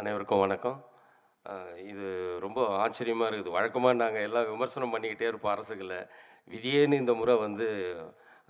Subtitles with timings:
[0.00, 0.76] அனைவருக்கும் வணக்கம்.
[1.90, 2.04] இது
[2.44, 3.52] ரொம்ப ஆச்சரியமாக இருக்குது.
[3.56, 5.98] வழக்கமாக நாங்கள் எல்லாம் விமர்சனம் பண்ணிக்கிட்டே இருப்போம் அரசுகளை.
[6.52, 7.66] விதியேன்னு இந்த முறை வந்து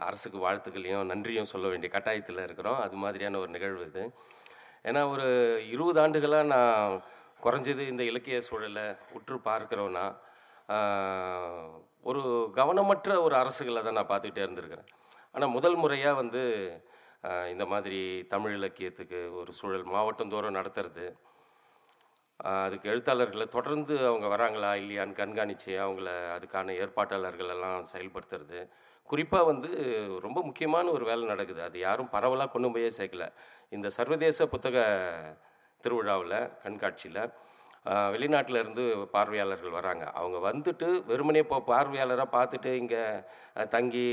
[0.07, 2.79] அரசுக்கு வாழ்த்துக்களையும் நன்றியும் சொல்ல வேண்டிய கட்டாயத்தில் இருக்கிறோம்.
[2.85, 4.05] அது மாதிரியான ஒரு நிகழ்வு இது.
[4.91, 5.27] ஏன்னா ஒரு
[5.75, 6.95] இருபது ஆண்டுகளாக நான்
[7.47, 8.87] குறைஞ்சது இந்த இலக்கிய சூழலை
[9.19, 10.05] உற்று பார்க்குறோன்னா
[12.13, 12.25] ஒரு
[12.61, 14.89] கவனமற்ற ஒரு அரசுகளை தான் நான் பார்த்துக்கிட்டே இருந்திருக்கிறேன்.
[15.35, 16.45] ஆனால் முதல் முறையாக வந்து
[17.55, 18.01] இந்த மாதிரி
[18.31, 21.05] தமிழ் இலக்கியத்துக்கு ஒரு சூழல் மாவட்டந்தோறும் நடத்துறது
[22.43, 28.69] அதுக்கு எழுத்தாளர்களை தொடர்ந்து அவங்க வராங்களா இல்லையான்னு கண்காணித்து அவங்கள அதுக்கான ஏற்பாட்டாளர்களெல்லாம் செயல்படுத்துறது.
[29.03, 29.71] குறிப்பாக வந்து
[30.23, 31.63] ரொம்ப முக்கியமான ஒரு வேலை நடக்குது.
[31.63, 33.33] அது யாரும் பரவலாக கொண்டு போயே சேர்க்கல.
[33.71, 34.77] இந்த சர்வதேச புத்தக
[35.81, 37.31] திருவிழாவில் கண்காட்சியில்
[37.87, 40.11] வெளிநாட்டிலேருந்து பார்வையாளர்கள் வராங்க.
[40.11, 43.05] அவங்க வந்துட்டு வெறுமனே இப்போ பார்வையாளராக பார்த்துட்டு இங்கே
[43.69, 44.07] தங்கி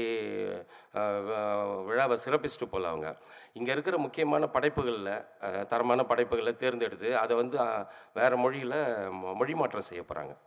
[0.94, 3.18] வ- விழாவை சிறப்பிச்சுட்டு போகல அவங்க.
[3.54, 7.58] இங்கே இருக்கிற முக்கியமான படைப்புகளில் தரமான படைப்புகளை தேர்ந்தெடுத்து அதை வந்து
[8.14, 10.38] வேறு மொழியில் மொழி மாற்றம் செய்ய போகிறாங்க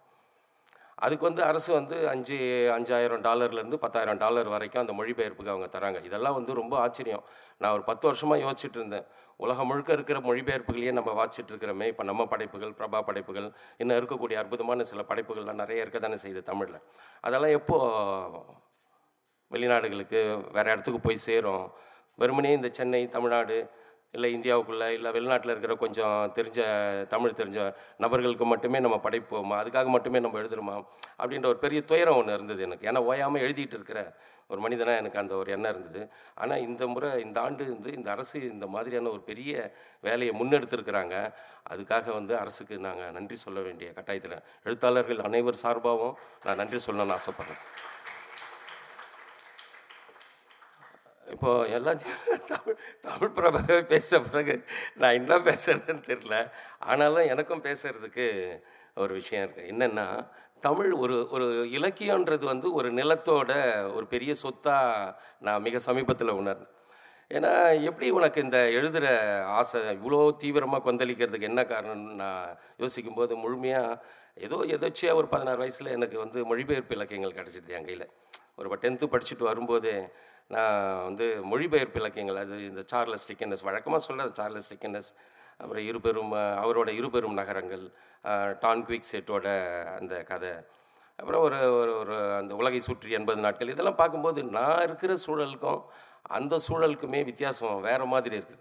[0.95, 2.37] அதுக்கு வந்து அரசு வந்து அஞ்சு
[2.79, 6.05] அஞ்சாயிரம் டாலர்லேருந்து பத்தாயிரம் டாலர் வரைக்கும் அந்த மொழிபெயர்ப்புக்கு அவங்க தராங்க.
[6.05, 7.23] இதெல்லாம் வந்து ரொம்ப ஆச்சரியம்.
[7.59, 9.05] நான் ஒரு பத்து வருஷமாக யோசிச்சுட்டு இருந்தேன்.
[9.45, 11.87] உலகம் முழுக்க இருக்கிற மொழிபெயர்ப்புகளையே நம்ம வாசிச்சுட்டு இருக்கிறோமே.
[11.93, 13.49] இப்போ நம்ம படைப்புகள் பிரபா படைப்புகள்
[13.83, 16.81] இன்னும் இருக்கக்கூடிய அற்புதமான சில படைப்புகள்லாம் நிறைய இருக்க தானே செய்யுது தமிழில்.
[17.27, 17.77] அதெல்லாம் எப்போ
[19.55, 20.21] வெளிநாடுகளுக்கு
[20.57, 21.65] வேறு இடத்துக்கு போய் சேரும்?
[22.21, 23.57] வெறுமனே இந்த சென்னை தமிழ்நாடு
[24.15, 26.61] இல்லை இந்தியாவுக்குள்ளே இல்லை வெளிநாட்டில் இருக்கிற கொஞ்சம் தெரிஞ்ச
[27.07, 29.57] தமிழ் தெரிஞ்ச நபர்களுக்கு மட்டுமே நம்ம படைப்போமா?
[29.63, 30.75] அதுக்காக மட்டுமே நம்ம எழுதுறோமா?
[31.19, 32.91] அப்படின்ற ஒரு பெரிய துயரம் ஒன்று இருந்தது எனக்கு.
[32.91, 34.15] ஏன்னா ஓயாமல் எழுதிட்டு இருக்கிற
[34.49, 36.11] ஒரு மனிதனாக எனக்கு அந்த ஒரு எண்ணம் இருந்தது.
[36.35, 41.33] ஆனால் இந்த முறை இந்த ஆண்டு வந்து இந்த அரசு இந்த மாதிரியான ஒரு பெரிய வேலையை முன்னெடுத்திருக்கிறாங்க.
[41.71, 47.63] அதுக்காக வந்து அரசுக்கு நாங்கள் நன்றி சொல்ல வேண்டிய கட்டாயத்தில் எழுத்தாளர்கள் அனைவர் சார்பாகவும் நான் நன்றி சொல்லணும்னு ஆசைப்பட்றேன்.
[51.33, 51.99] இப்போ எல்லாம்
[52.53, 54.55] தமிழ் தமிழ் பிரபாகவே பேசுகிற பிறகு
[54.95, 56.35] நான் என்ன பேசுறதுன்னு தெரில
[56.87, 58.27] ஆனாலும் எனக்கும் பேசுகிறதுக்கு
[58.97, 60.07] ஒரு விஷயம் இருக்குது என்னென்னா
[60.61, 61.47] தமிழ் ஒரு ஒரு
[61.79, 63.53] இலக்கியன்றது வந்து ஒரு நிலத்தோட
[63.95, 66.71] ஒரு பெரிய சொத்தாக நான் மிக சமீபத்தில் உணர்ந்தேன்.
[67.31, 67.53] ஏன்னா
[67.89, 69.07] எப்படி உனக்கு இந்த எழுதுகிற
[69.59, 74.01] ஆசை இவ்வளோ தீவிரமாக கொந்தளிக்கிறதுக்கு என்ன காரணம்னு நான் யோசிக்கும்போது முழுமையாக
[74.37, 78.07] ஏதோ எதாச்சியாக ஒரு பதினாறு வயசில் எனக்கு வந்து மொழிபெயர்ப்பு இலக்கியங்கள் கிடச்சிடுது என் கையில்.
[78.59, 79.93] ஒரு டென்த்து படிச்சுட்டு வரும்போது
[80.53, 85.11] நான் வந்து மொழிபெயர்ப்பு இலக்கியங்கள் அது இந்த சார்லஸ் டிக்கனஸ் வழக்கமாக சொல்ல சார்லஸ் டிக்கனஸ்
[85.61, 86.33] அப்புறம் இருபெரும்
[86.63, 87.85] அவரோட இருபெரும் நகரங்கள்
[88.25, 89.47] அஹ், டான் குவிக் செட்டோட
[89.97, 90.53] அந்த கதை
[91.19, 95.81] அப்புறம் ஒரு ஒரு ஒரு அந்த உலகை சுற்றி எண்பது நாட்கள் இதெல்லாம் பார்க்கும்போது நான் இருக்கிற சூழலுக்கும்
[96.33, 98.61] அந்த சூழலுக்குமே வித்தியாசம் வேறு மாதிரி இருக்குது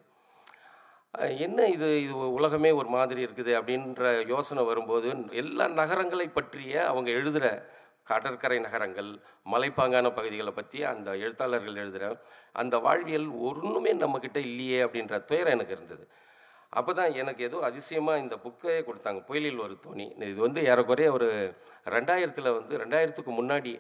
[1.42, 5.08] என்ன இது இது உலகமே ஒரு மாதிரி இருக்குது அப்படின்ற யோசனை வரும்போது
[5.42, 7.48] எல்லா நகரங்களை பற்றிய அவங்க எழுதுகிற
[8.08, 9.10] கடற்கரை நகரங்கள்
[9.54, 12.06] மலைப்பாங்கான பகுதிகளை பற்றி அந்த எழுத்தாளர்கள் எழுதுகிற
[12.62, 16.04] அந்த வாழ்வியல் ஒன்றுமே நம்மக்கிட்ட இல்லையே அப்படின்ற துயரம் எனக்கு இருந்தது.
[16.80, 19.22] அப்போ தான் எனக்கு ஏதோ அதிசயமாக இந்த புக்கே கொடுத்தாங்க.
[19.30, 20.06] புயலில் ஒரு தோணி.
[20.32, 21.30] இது வந்து ஏறக்குறைய ஒரு
[21.96, 23.74] ரெண்டாயிரத்தில் வந்து ரெண்டாயிரத்துக்கு முன்னாடி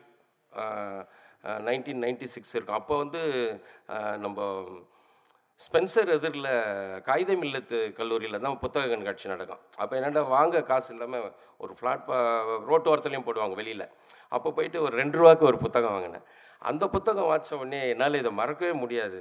[1.67, 2.79] நைன்டீன் நைன்டி சிக்ஸ் இருக்கும்.
[2.81, 3.21] அப்போ வந்து
[4.25, 4.39] நம்ம
[5.63, 6.47] ஸ்பென்சர் எதிரில்
[7.07, 9.59] காகிதம் இல்லத்து கல்லூரியில் தான் புத்தக கண்காட்சி நடக்கும்.
[9.81, 11.27] அப்போ என்னடா வாங்க காசு இல்லாமல்
[11.63, 12.07] ஒரு ஃப்ளாட்
[12.69, 13.85] ரோட்டோரத்துலையும் போடுவாங்க வெளியில்.
[14.35, 16.25] அப்போ போயிட்டு ஒரு ரெண்டு ரூபாய்க்கு ஒரு புத்தகம் வாங்கினேன்.
[16.69, 19.19] அந்த புத்தகம் வாச்ச உடனே என்னால் இதை மறக்கவே முடியாது.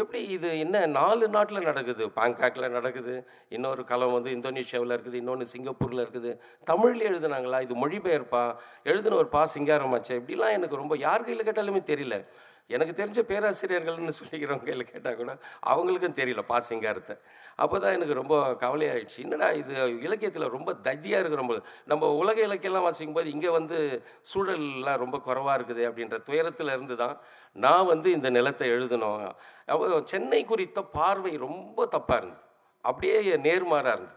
[0.00, 2.04] எப்படி இது என்ன நாலு நாட்டில் நடக்குது?
[2.18, 3.14] பாங்காக்கில் நடக்குது
[3.56, 6.32] இன்னொரு களம் வந்து இந்தோனேஷியாவில் இருக்குது இன்னொன்று சிங்கப்பூரில் இருக்குது.
[6.70, 7.60] தமிழில் எழுதுனாங்களா?
[7.66, 8.44] இது மொழிபெயர்ப்பா?
[8.90, 12.18] எழுதின ஒரு பா சிங்காரமாச்சே இப்படிலாம் எனக்கு ரொம்ப யார் கையில் கேட்டாலுமே தெரியல.
[12.70, 15.32] எனக்கு தெரிஞ்ச பேராசிரியர்கள்னு சொல்லிக்கிறவங்க கையில் கேட்டால் கூட
[15.70, 17.14] அவங்களுக்கும் தெரியல பா சிங்காரத்தை
[17.62, 19.18] அப்போ தான் எனக்கு ரொம்ப கவலையாயிடுச்சு.
[19.24, 19.72] என்னடா இது
[20.06, 21.62] இலக்கியத்தில் ரொம்ப தத்தியாக இருக்கிறோம்போது
[21.92, 23.78] நம்ம உலக இலக்கியெல்லாம் வாசிக்கும் போது இங்கே வந்து
[24.32, 27.16] சூழல்லாம் ரொம்ப குறைவாக இருக்குது அப்படின்ற துயரத்தில் இருந்து தான்
[27.56, 29.24] நான் வந்து இந்த நிலத்தை எழுதணும்
[29.72, 32.44] அப்போ சென்னை குறித்த பார்வை ரொம்ப தப்பாக இருந்தது.
[32.84, 33.18] அப்படியே
[33.48, 34.16] நேர்மாறாக இருந்தது.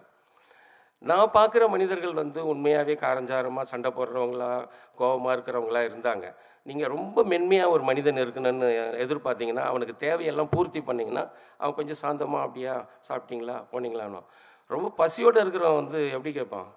[1.10, 4.50] நான் பார்க்குற மனிதர்கள் வந்து உண்மையாகவே காரஞ்சாரமாக சண்டை போடுறவங்களா
[5.00, 6.26] கோபமாக இருக்கிறவங்களா இருந்தாங்க.
[6.64, 8.68] நீங்கள் ரொம்ப மென்மையாக ஒரு மனிதன் இருக்கணும்னு
[9.06, 11.24] எதிர்பார்த்தீங்கன்னா அவனுக்கு தேவையெல்லாம் பூர்த்தி பண்ணிங்கன்னா
[11.58, 12.76] அவன் கொஞ்சம் சாந்தமாக அப்படியா
[13.08, 14.22] சாப்பிட்டீங்களா போனீங்களான்னு
[14.70, 16.70] ரொம்ப பசியோடு இருக்கிறவன் வந்து எப்படி கேட்பான்?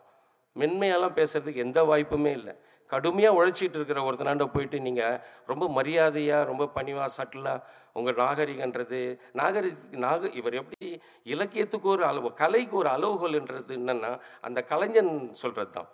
[0.57, 2.55] மென்மையெல்லாம் பேசுகிறதுக்கு எந்த வாய்ப்புமே இல்லை.
[2.91, 9.01] கடுமையாக உழைச்சிட்டு இருக்கிற ஒருத்தனாண்ட போயிட்டு நீங்கள் ரொம்ப மரியாதையாக ரொம்ப பணிவாக சட்டிலாக உங்கள் நாகரிகன்றது
[9.41, 9.71] நாகரி
[10.05, 10.89] நாக இவர் எப்படி
[11.35, 15.91] இலக்கியத்துக்கு ஒரு அளவு கலைக்கு ஒரு அளவுகோல்ன்றது என்னென்னா அந்த கலைஞன் சொல்கிறது தான்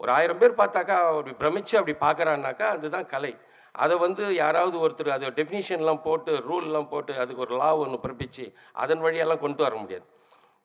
[0.00, 3.32] ஒரு ஆயிரம் பேர் பார்த்தாக்கா அப்படி பிரமிச்சு அப்படி பார்க்குறான்னாக்கா அதுதான் கலை.
[3.74, 8.44] அதை வந்து யாராவது ஒருத்தர் அதை டெஃபினிஷன்லாம் போட்டு ரூல்லாம் போட்டு அதுக்கு ஒரு லா ஒன்று பிறப்பிச்சு
[8.82, 10.06] அதன் வழியெல்லாம் கொண்டு வர முடியாது.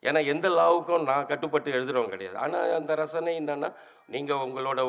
[0.07, 2.38] ஏன்னா எந்த லாவுக்கும் நான் கட்டுப்பட்டு எழுதுறவங்க கிடையாது.
[2.44, 3.69] ஆனால் அந்த ரசனை என்னென்னா
[4.13, 4.80] நீங்கள் உங்களோட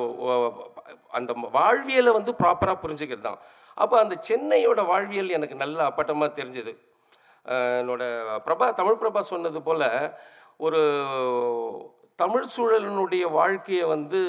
[1.19, 3.41] அந்த வாழ்வியலை வந்து ப்ராப்பராக புரிஞ்சுக்கிறது தான்.
[3.83, 6.75] அப்போ அந்த சென்னையோட வாழ்வியல் எனக்கு நல்ல அப்பட்டமாக தெரிஞ்சுது.
[7.81, 8.03] என்னோட
[8.47, 9.87] பிரபா தமிழ் பிரபா சொன்னது போல்
[10.67, 10.81] ஒரு
[12.23, 14.21] தமிழ் சூழலினுடைய வாழ்க்கையை வந்து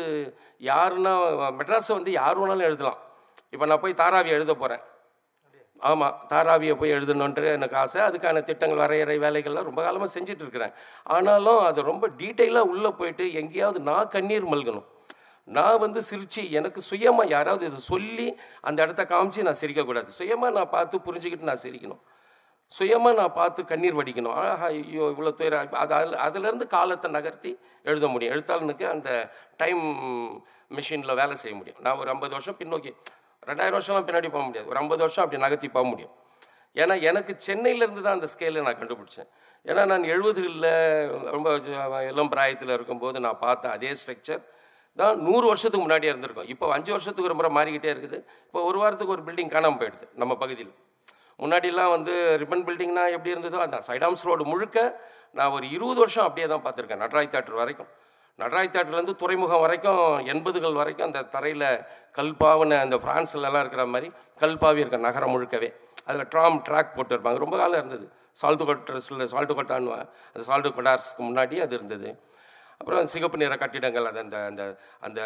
[0.72, 1.14] யாருன்னா
[1.60, 3.00] மெட்ராஸை வந்து யார் வேணாலும் எழுதலாம்.
[3.54, 4.84] இப்போ நான் போய் தாராவி எழுத போகிறேன்
[5.90, 8.00] ஆமாம் தாராவியை போய் எழுதணுன்ற எனக்கு ஆசை.
[8.08, 10.74] அதுக்கான திட்டங்கள் வரையறை வேலைகள்லாம் ரொம்ப காலமாக செஞ்சுட்டு இருக்கிறேன்
[11.16, 14.88] ஆனாலும் அது ரொம்ப டீட்டெயிலாக உள்ளே போயிட்டு எங்கேயாவது நான் கண்ணீர் மல்கணும்.
[15.58, 18.28] நான் வந்து சிரித்து எனக்கு சுயமாக யாராவது இதை சொல்லி
[18.68, 20.10] அந்த இடத்த காமிச்சு நான் சிரிக்கக்கூடாது.
[20.20, 22.02] சுயமாக நான் பார்த்து புரிஞ்சுக்கிட்டு நான் சிரிக்கணும்.
[22.72, 24.36] சுயமாக நான் பார்த்து கண்ணீர் வடிக்கணும்.
[24.42, 27.52] ஆஹா ஐயோ இவ்வளோ துயரம் அது அதில் அதுலேருந்து காலத்தை நகர்த்தி
[27.90, 28.34] எழுத முடியும்.
[28.36, 29.10] எழுத்தாளனுக்கு அந்த
[29.62, 29.84] டைம்
[30.78, 31.82] மிஷினில் வேலை செய்ய முடியும்.
[31.86, 32.94] நான் ஒரு ஐம்பது வருஷம் பின்னோக்கி
[33.50, 34.68] ரெண்டாயிரம் வருஷம்லாம் பின்னாடி போக முடியாது.
[34.72, 36.14] ஒரு ஐம்பது வருஷம் அப்படி நகர்த்தி போக முடியும்.
[36.82, 39.30] ஏன்னா எனக்கு சென்னையிலேருந்து தான் அந்த ஸ்கேலை நான் கண்டுபிடிச்சேன்.
[39.70, 40.70] ஏன்னா நான் எழுபதுகளில்
[41.36, 41.48] ரொம்ப
[42.12, 44.44] இளம் பிராயத்தில் இருக்கும்போது நான் பார்த்த அதே ஸ்ட்ரக்சர்
[45.00, 46.48] தான் நூறு வருஷத்துக்கு முன்னாடியே இருந்திருக்கும்.
[46.54, 48.18] இப்போ அஞ்சு வருஷத்துக்கு ஒரு முறை மாறிக்கிட்டே இருக்குது.
[48.48, 50.74] இப்போ ஒரு வாரத்துக்கு ஒரு பில்டிங் காணாமல் போயிடுது நம்ம பகுதியில்.
[51.44, 54.78] முன்னாடிலாம் வந்து ரிப்பன் பில்டிங்னா எப்படி இருந்ததோ அந்த சைடாம்ஸ் ரோடு முழுக்க
[55.38, 57.90] நான் ஒரு இருபது வருஷம் அப்படியே தான் பார்த்துருக்கேன் நட்ராய் தேட்டர் வரைக்கும்.
[58.40, 61.68] நடராய் தேட்டர்லேருந்து துறைமுகம் வரைக்கும் எண்பதுகள் வரைக்கும் அந்த தரையில்
[62.16, 65.70] கல்பாவின அந்த ஃப்ரான்ஸ்லலாம் இருக்கிற மாதிரி கல்பாவி இருக்க நகரம் முழுக்கவே.
[66.06, 68.12] அதில் ட்ராம் ட்ராக் போட்டு இருப்பாங்க ரொம்ப காலம் இருந்தது.
[68.42, 69.96] சால்ட்டு கொட்டர்ஸில் சால்ட்டு கொட்டான்னு
[70.34, 72.10] அந்த சால்ட்டு கொட்டார்ஸ்க்கு முன்னாடி அது இருந்தது.
[72.78, 75.22] அப்புறம் சிகப்பு நிற கட்டிடங்கள் அது அந்த அந்த அந்த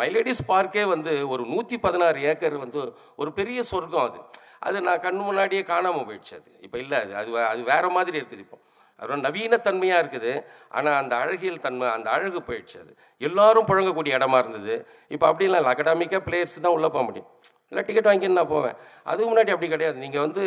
[0.00, 2.80] மைலேடிஸ் பார்க்கே வந்து ஒரு நூற்றி பதினாறு ஏக்கர் வந்து
[3.16, 4.20] ஒரு பெரிய சொர்க்கம் அது.
[4.58, 6.50] அது நான் கண் முன்னாடியே காணாமல் போயிடுச்சு அது.
[6.60, 7.16] இப்போ இல்லை அது.
[7.16, 8.58] அது அது வேறு மாதிரி இருக்குது இப்போ.
[9.00, 10.32] அது நவீனத்தன்மையாக இருக்குது.
[10.76, 12.92] ஆனால் அந்த அழகியல் தன்மை அந்த அழகு போயிடுச்சு அது.
[13.28, 14.74] எல்லாரும் புழங்கக்கூடிய இடமா இருந்தது.
[15.14, 15.72] இப்போ அப்படிலாம் இல்லை.
[15.74, 17.30] அகடாமிக்காக பிளேயர்ஸ் தான் உள்ளே போக முடியும்.
[17.72, 18.76] இல்லை டிக்கெட் வாங்கின்னு நான் போவேன்.
[19.10, 19.96] அதுக்கு முன்னாடி அப்படி கிடையாது.
[20.04, 20.42] நீங்கள் வந்து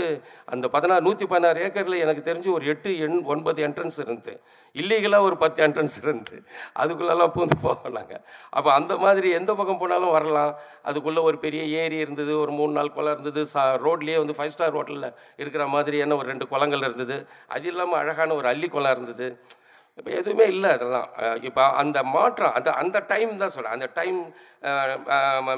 [0.54, 4.34] அந்த பதினாறு நூற்றி பதினாறு ஏக்கரில் எனக்கு தெரிஞ்சு ஒரு எட்டு எண் ஒன்பது என்ட்ரன்ஸ் இருந்து
[4.76, 6.36] இல்லீகலாக ஒரு பத்து என்ட்ரன்ஸ் இருந்து
[6.82, 8.22] அதுக்குள்ளெல்லாம் பூந்து போவோம் நாங்கள்
[8.58, 10.54] அப்போ அந்த மாதிரி எந்த பக்கம் போனாலும் வரலாம்.
[10.90, 14.78] அதுக்குள்ளே ஒரு பெரிய ஏரி இருந்தது ஒரு மூணு நாள் குளம் இருந்தது சா ரோட்லேயே வந்து ஃபைவ் ஸ்டார்
[14.78, 15.10] ஹோட்டலில்
[15.42, 17.18] இருக்கிற மாதிரியான ஒரு ரெண்டு குளங்கள் இருந்தது.
[17.48, 19.28] அது இல்லாமல் அழகான ஒரு அள்ளி குளம் இருந்தது.
[19.98, 21.10] இப்போ எதுவுமே இல்லை அதெல்லாம்.
[21.48, 24.18] இப்போ அந்த மாற்றம் அந்த அந்த டைம் தான் சொல்கிறேன் அந்த டைம்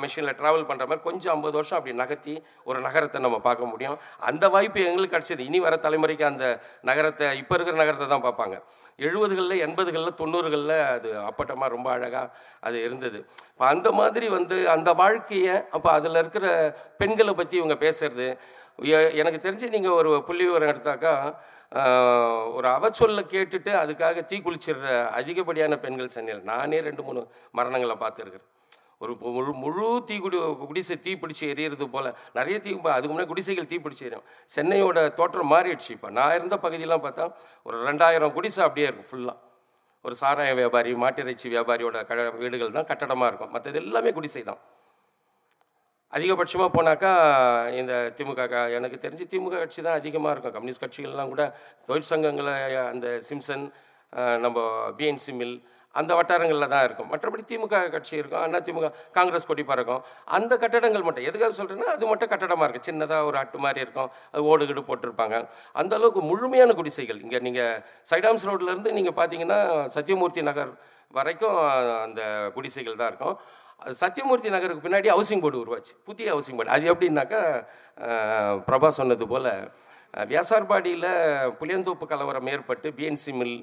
[0.04, 2.36] மிஷினில் ட்ராவல் பண்ணுற மாதிரி கொஞ்சம் ஐம்பது வருஷம் அப்படி நகர்த்தி
[2.70, 3.98] ஒரு நகரத்தை நம்ம பார்க்க முடியும்.
[4.30, 5.48] அந்த வாய்ப்பு எங்களுக்கு கிடச்சிது.
[5.50, 6.48] இனி வர தலைமுறைக்கு அந்த
[6.90, 8.58] நகரத்தை இப்போ இருக்கிற நகரத்தை தான் பார்ப்பாங்க.
[9.06, 12.28] எழுபதுகளில் எண்பதுகளில் தொண்ணூறுகளில் அது அப்பட்டமாக ரொம்ப அழகாக
[12.68, 13.20] அது இருந்தது.
[13.54, 16.48] இப்போ அந்த மாதிரி வந்து அந்த வாழ்க்கையை அப்போ அதில் இருக்கிற
[17.02, 18.30] பெண்களை பற்றி இவங்க பேசுறது
[19.22, 21.14] எனக்கு தெரிஞ்சு நீங்கள் ஒரு புள்ளி விவரம் எடுத்தாக்கா
[22.58, 24.90] ஒரு அவச்சொல்ல கேட்டுட்டு அதுக்காக தீ குளிச்சிடுற
[25.20, 26.44] அதிகப்படியான பெண்கள் சென்னையில்.
[26.52, 27.22] நானே ரெண்டு மூணு
[27.58, 28.50] மரணங்களை பார்த்துருக்குறேன்.
[29.04, 33.70] ஒரு முழு முழு தீ குடி குடிசை தீ பிடிச்சி எரியறது போல் நிறைய தீ அதுக்கு முன்னாடி குடிசைகள்
[33.72, 36.10] தீ பிடிச்சி எரியும் சென்னையோட தோற்றம் மாறிடுச்சு இப்போ.
[36.20, 37.26] நான் இருந்த பகுதியெலாம் பார்த்தா
[37.68, 39.38] ஒரு ரெண்டாயிரம் குடிசை அப்படியே இருக்கும் ஃபுல்லாக
[40.06, 43.54] ஒரு சாராய வியாபாரி மாட்டிறைச்சி வியாபாரியோட க வீடுகள் தான் கட்டடமாக இருக்கும்.
[43.56, 44.60] மற்றது எல்லாமே குடிசை தான்.
[46.16, 47.12] அதிகபட்சமாக போனாக்கா
[47.82, 48.42] இந்த திமுக
[48.80, 50.56] எனக்கு தெரிஞ்சு திமுக கட்சி தான் அதிகமாக இருக்கும்.
[50.58, 51.46] கம்யூனிஸ்ட் கட்சிகள்லாம் கூட
[51.88, 52.58] தொழிற்சங்கங்களை
[52.92, 53.66] அந்த சிம்சன்
[54.44, 54.60] நம்ம
[55.00, 55.58] பிஎன்சி மில்
[56.00, 57.10] அந்த வட்டாரங்களில் தான் இருக்கும்.
[57.12, 58.42] மற்றபடி திமுக கட்சி இருக்கும்.
[58.46, 60.02] அண்ணா திமுக காங்கிரஸ் கொடி இருக்கும்
[60.38, 64.10] அந்த கட்டடங்கள் மட்டும் எதுக்காக சொல்கிறேன்னா அது மட்டும் கட்டடமாக இருக்குது சின்னதாக ஒரு அட்டு மாதிரி இருக்கும்.
[64.34, 65.38] அது ஓடுகீடு போட்டிருப்பாங்க.
[65.82, 67.22] அந்த அளவுக்கு முழுமையான குடிசைகள்.
[67.26, 67.78] இங்கே நீங்கள்
[68.12, 69.60] சைடாம்ஸ் ரோட்லேருந்து நீங்கள் பார்த்தீங்கன்னா
[69.98, 70.74] சத்யமூர்த்தி நகர்
[71.20, 71.60] வரைக்கும்
[72.06, 72.22] அந்த
[72.58, 73.38] குடிசைகள் தான் இருக்கும்.
[73.78, 73.96] அது
[74.50, 75.94] நகருக்கு பின்னாடி ஹவுசிங் போர்டு உருவாச்சு.
[76.06, 77.42] புதிய ஹவுசிங் போர்டு அது எப்படின்னாக்கா
[78.68, 79.50] பிரபா சொன்னது போல்
[80.28, 81.10] வியாசார்பாடியில்
[81.60, 83.58] புளியந்தோப்பு கலவரம் ஏற்பட்டு பிஎன்சி மில்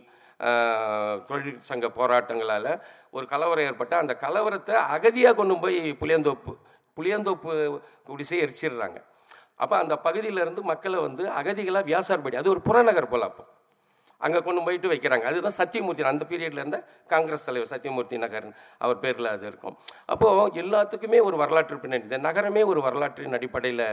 [1.29, 2.81] தொழிற்சங்க போராட்டங்களால்
[3.11, 6.52] ஒரு கலவரம் ஏற்பட்டு அந்த கலவரத்தை அகதியாக கொண்டு போய் புளியந்தோப்பு
[6.97, 8.99] புளியந்தோப்பு குடிசை எரிச்சிடுறாங்க.
[9.57, 13.45] அப்போ அந்த பகுதியிலேருந்து மக்களை வந்து அகதிகளாக வியாசார்பாடி அது ஒரு புறநகர் போல் அப்போ.
[14.26, 15.25] அங்கே கொண்டு போயிட்டு வைக்கிறாங்க.
[15.31, 16.05] அதுதான் சத்தியமூர்த்தி.
[16.12, 16.79] அந்த பீரியடில் இருந்த
[17.12, 19.76] காங்கிரஸ் தலைவர் சத்தியமூர்த்தி நகரன் அவர் பேரில் அது இருக்கும்.
[20.12, 22.05] அப்போது எல்லாத்துக்குமே ஒரு வரலாற்று பின்னணி.
[22.09, 23.87] இந்த நகரமே ஒரு வரலாற்றின் அடிப்படையில்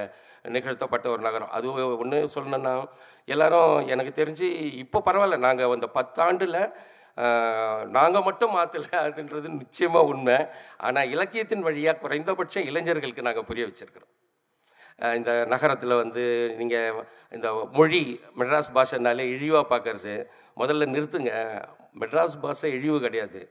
[0.58, 1.52] நிகழ்த்தப்பட்ட ஒரு நகரம்.
[1.58, 1.68] அது
[2.04, 2.76] ஒன்று சொல்லணும்னா
[3.34, 4.48] எல்லாரும் எனக்கு தெரிஞ்சு
[4.84, 5.40] இப்போ பரவாயில்ல.
[5.48, 6.62] நாங்கள் அந்த பத்தாண்டில்
[7.98, 10.38] நாங்கள் மட்டும் மாற்றலை அதுன்றது நிச்சயமாக உண்மை.
[10.88, 14.12] ஆனால் இலக்கியத்தின் வழியாக குறைந்தபட்சம் இளைஞர்களுக்கு நாங்கள் புரிய வச்சுருக்கிறோம்.
[15.20, 16.24] இந்த நகரத்தில் வந்து
[16.60, 17.00] நீங்கள்
[17.36, 18.02] இந்த மொழி
[18.40, 20.16] மெட்ராஸ் பாஷைனாலே இழிவாக பார்க்கறது
[20.62, 21.34] முதல்ல நிறுத்துங்க.
[22.02, 23.42] மெட்ராஸ் பாஷை இழிவு கிடையாது.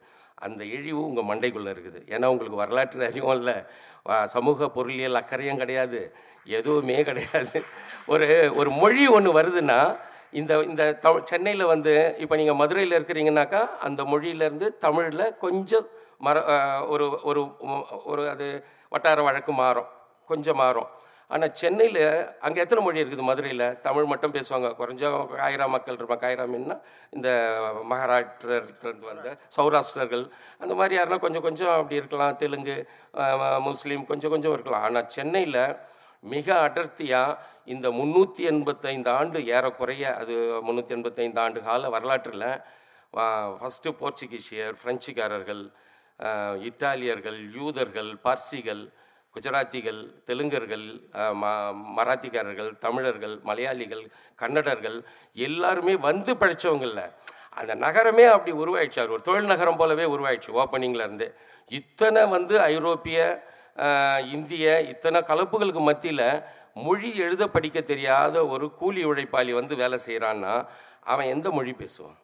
[0.46, 2.00] அந்த இழிவு உங்கள் மண்டைக்குள்ளே இருக்குது.
[2.14, 3.56] ஏன்னா உங்களுக்கு வரலாற்று அறிவும் இல்லை
[4.34, 6.00] சமூக பொருளியல் அக்கறையும் கிடையாது.
[6.58, 7.56] எதுவுமே கிடையாது.
[8.12, 8.28] ஒரு
[8.60, 9.80] ஒரு மொழி ஒன்று வருதுன்னா
[10.40, 15.86] இந்த இந்த தமிழ் சென்னையில் வந்து இப்போ நீங்கள் மதுரையில் இருக்கிறீங்கனாக்கா அந்த மொழியிலேருந்து தமிழில் கொஞ்சம்
[16.26, 16.36] மர
[16.92, 17.42] ஒரு ஒரு
[18.12, 18.46] ஒரு அது
[18.94, 19.88] வட்டார வழக்கு மாறும்.
[20.30, 20.88] கொஞ்சம் மாறும்.
[21.30, 22.02] ஆனால் சென்னையில்
[22.47, 23.25] அங்கே எத்தனை மொழி இருக்குது?
[23.30, 23.64] மதுரையில்.
[23.87, 24.68] தமிழ் மட்டும் பேசுவாங்க.
[24.82, 26.76] கொஞ்சம் காயிரா மக்கள் இருப்பாங்க காயிராமின்னா
[27.16, 27.28] இந்த
[27.90, 30.25] மகாராஷ்டிரத்துலேருந்து வந்த சௌராஷ்டிரர்கள்.
[30.62, 32.38] அந்த மாதிரி யாருன்னா கொஞ்சம் கொஞ்சம் அப்படி இருக்கலாம்.
[32.42, 32.76] தெலுங்கு
[33.68, 34.87] முஸ்லீம் கொஞ்சம் கொஞ்சம் இருக்கலாம்.
[34.88, 35.62] ஆனால் சென்னையில்
[36.35, 37.37] மிக அடர்த்தியாக
[37.75, 40.35] இந்த முந்நூற்றி எண்பத்தைந்து ஆண்டு ஏறக்குறைய அது
[40.66, 42.47] முந்நூற்றி எண்பத்தைந்து ஆண்டு கால வரலாற்றில்
[43.58, 45.62] ஃபஸ்ட்டு போர்ச்சுகீசியர் ஃப்ரெஞ்சுக்காரர்கள்
[46.68, 48.82] இத்தாலியர்கள் யூதர்கள் பார்சிகள்
[49.38, 50.87] குஜராத்திகள் தெலுங்கர்கள்
[51.42, 51.52] ம
[51.99, 54.04] மராத்திக்காரர்கள் தமிழர்கள் மலையாளிகள்
[54.42, 54.99] கன்னடர்கள்
[55.49, 57.02] எல்லாருமே வந்து படித்தவங்கள
[57.61, 59.00] அந்த நகரமே அப்படி உருவாயிடுச்சு.
[59.02, 61.26] அவர் ஒரு தொழில் நகரம் போலவே உருவாயிடுச்சு ஓப்பனிங்கில் இருந்து
[61.71, 63.18] இத்தனை வந்து ஐரோப்பிய
[64.37, 66.28] இந்திய இத்தனை கலப்புகளுக்கு மத்தியில்
[66.87, 70.54] மொழி எழுத படிக்க தெரியாத ஒரு கூலி உழைப்பாளி வந்து வேலை செய்கிறான்னா
[71.12, 72.18] அவன் எந்த மொழி பேசுவான்?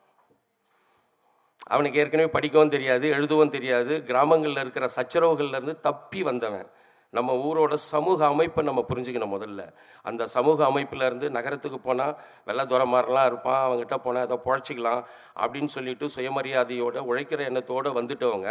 [1.74, 6.68] அவனுக்கு ஏற்கனவே படிக்கவும் தெரியாது எழுதவும் தெரியாது கிராமங்களில் இருக்கிற சச்சரவுகள்லேருந்து தப்பி வந்தவன்.
[7.16, 9.62] நம்ம ஊரோட சமூக அமைப்பை நம்ம புரிஞ்சுக்கணும் முதல்ல.
[10.08, 12.16] அந்த சமூக அமைப்பிலேருந்து நகரத்துக்கு போனால்
[12.46, 15.02] வெள்ளை மாதிரிலாம் இருப்பான் அவங்ககிட்ட போனால் ஏதோ பொழைச்சிக்கலாம்
[15.42, 18.48] அப்படின்னு சொல்லிட்டு சுயமரியாதையோட உழைக்கிற எண்ணத்தோடு வந்துட்டவங்க.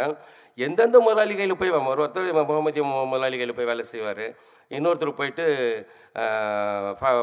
[0.66, 4.26] எந்தெந்த முதலாளி கையில் போய் ஒருத்தர் முகமதிய முதலாளி கையில் போய் வேலை செய்வார்?
[4.76, 5.44] இன்னொருத்தர் போயிட்டு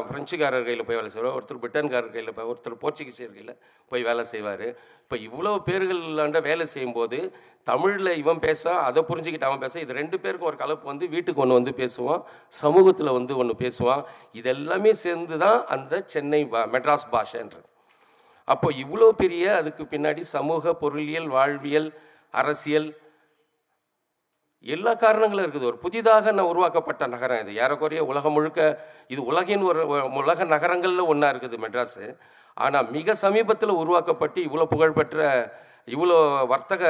[0.08, 1.36] ஃப்ரெஞ்சுக்காரர் கையில் போய் வேலை செய்வார்.
[1.38, 3.54] ஒருத்தர் பிரிட்டன்காரர் கையில் போய் ஒருத்தர் போர்ச்சுகீசியர் கையில்
[3.90, 4.66] போய் வேலை செய்வார்.
[5.02, 7.18] இப்போ இவ்வளோ பேர்களாண்ட வேலை செய்யும்போது
[7.70, 11.58] தமிழில் இவன் பேச அதை புரிஞ்சுக்கிட்டு அவன் பேச இது ரெண்டு பேருக்கும் ஒரு கலப்பு வந்து வீட்டுக்கு ஒன்று
[11.60, 12.22] வந்து பேசுவான்
[12.62, 14.02] சமூகத்தில் வந்து ஒன்று பேசுவான்.
[14.40, 17.66] இதெல்லாமே சேர்ந்து தான் அந்த சென்னை பா மெட்ராஸ் பாஷைன்றது.
[18.48, 21.88] அப்போ இவ்வளோ பெரிய அதுக்கு பின்னாடி சமூக பொருளியல் வாழ்வியல்
[22.40, 22.88] அரசியல்
[24.74, 25.68] எல்லா காரணங்களும் இருக்குது.
[25.70, 27.52] ஒரு புதிதாக நான் உருவாக்கப்பட்ட நகரம் இது.
[27.62, 28.60] ஏறக்குறைய உலகம் முழுக்க
[29.12, 29.80] இது உலகின் ஒரு
[30.20, 32.04] உலக நகரங்களில் ஒன்றா இருக்குது மெட்ராஸு.
[32.64, 35.20] ஆனால் மிக சமீபத்தில் உருவாக்கப்பட்டு இவ்வளோ புகழ்பெற்ற
[35.94, 36.16] இவ்வளோ
[36.52, 36.82] வர்த்தக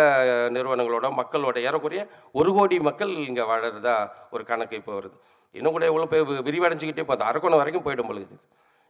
[0.54, 2.02] நிறுவனங்களோட மக்களோட ஏறக்குறைய
[2.38, 3.94] ஒரு கோடி மக்கள் இங்கே வாழறதா
[4.34, 5.16] ஒரு கணக்கு இப்போ வருது.
[5.54, 7.24] இன்னும் கூட இவ்வளோ பேர் விரிவடைஞ்சிக்கிட்டே போகுது.
[7.30, 8.36] அரக்கோணம் வரைக்கும் போயிடும் பொழுது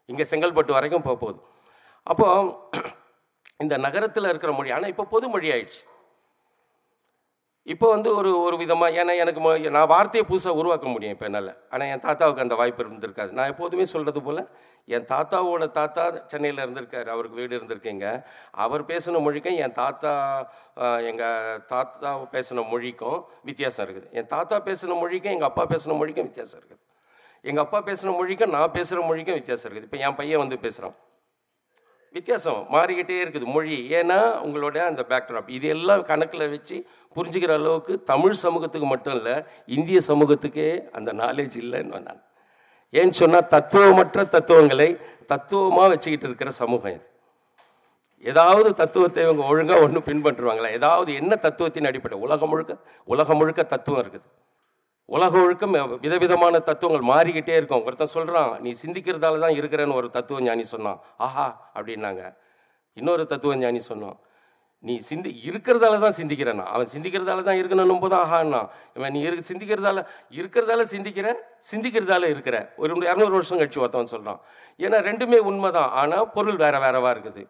[0.08, 1.40] இங்கே செங்கல்பட்டு வரைக்கும் போக போகுது.
[2.06, 2.90] அப்போது
[3.62, 5.82] இந்த நகரத்தில் இருக்கிற மொழி ஆனால் இப்போ பொது மொழி ஆயிடுச்சு.
[7.66, 11.56] இப்போ வந்து ஒரு ஒரு விதமாக ஏன்னா எனக்கு மொ- நான் வார்த்தையை புதுசாக உருவாக்க முடியும் இப்போ என்னால்.
[11.70, 13.30] ஆனால் என் தாத்தாவுக்கு அந்த வாய்ப்பு இருந்திருக்காது.
[13.30, 14.42] நான் எப்போதுமே சொல்கிறது போல்
[14.88, 18.06] என் தாத்தாவோட தாத்தா சென்னையில் இருந்திருக்காரு அவருக்கு வீடு இருந்திருக்கீங்க.
[18.50, 20.12] அவர் பேசின மொழிக்கும் என் தாத்தா
[21.06, 24.10] எங்கள் தாத்தா பேசின மொழிக்கும் வித்தியாசம் இருக்குது.
[24.12, 26.80] என் தாத்தா பேசின மொழிக்கும் எங்கள் அப்பா பேசின மொழிக்கும் வித்தியாசம் இருக்குது.
[27.44, 29.82] எங்கள் அப்பா பேசின மொழிக்கும் நான் பேசுகிற மொழிக்கும் வித்தியாசம் இருக்குது.
[29.82, 30.98] இப்போ என் பையன் வந்து பேசுகிறான்
[32.14, 33.88] வித்தியாசம் மாறிக்கிட்டே இருக்குது மொழி.
[33.92, 36.76] ஏன்னா உங்களோட அந்த பேக்ட்ராப் இது எல்லாம் கணக்கில் வச்சு
[37.16, 39.34] புரிஞ்சுக்கிற அளவுக்கு தமிழ் சமூகத்துக்கு மட்டும் இல்லை
[39.66, 42.22] இந்திய சமூகத்துக்கே அந்த நாலேஜ் இல்லைன்னு நான்
[42.92, 44.88] ஏன்னு சொன்னால் தத்துவமற்ற தத்துவங்களை
[45.26, 47.06] தத்துவமாக வச்சுக்கிட்டு இருக்கிற சமூகம் இது.
[48.24, 50.70] ஏதாவது தத்துவத்தை இவங்க ஒழுங்காக ஒன்றும் பின்பற்றுவாங்களா?
[50.70, 52.18] ஏதாவது என்ன தத்துவத்தின் அடிப்படை?
[52.18, 52.72] உலகம் முழுக்க
[53.04, 54.26] உலகம் முழுக்க தத்துவம் இருக்குது.
[55.08, 57.84] உலகம் முழுக்க விதவிதமான தத்துவங்கள் மாறிக்கிட்டே இருக்கும்.
[57.84, 61.00] ஒருத்தன் சொல்கிறான் நீ சிந்திக்கிறதால தான் இருக்கிறேன்னு ஒரு தத்துவ ஞானி சொன்னான்.
[61.16, 62.22] ஆஹா அப்படின்னாங்க.
[62.96, 64.18] இன்னொரு தத்துவ ஞானி சொன்னான்
[64.88, 66.64] நீ சிந்தி இருக்கிறதால தான் சிந்திக்கிறேன்னா.
[66.74, 68.60] அவன் சிந்திக்கிறதால தான் இருக்கணும் போது ஆஹான்னா
[68.98, 69.98] இவன் நீ இரு சிந்திக்கிறதால
[70.38, 71.26] இருக்கிறதால சிந்திக்கிற
[71.70, 72.56] சிந்திக்கிறதால இருக்கிற.
[72.82, 74.40] ஒரு இரநூறு வருஷம் கழிச்சு ஒருத்தவன் சொல்கிறான்
[74.84, 77.44] ஏன்னா ரெண்டுமே உண்மை தான் ஆனால் பொருள் வேற வேறவா இருக்குது.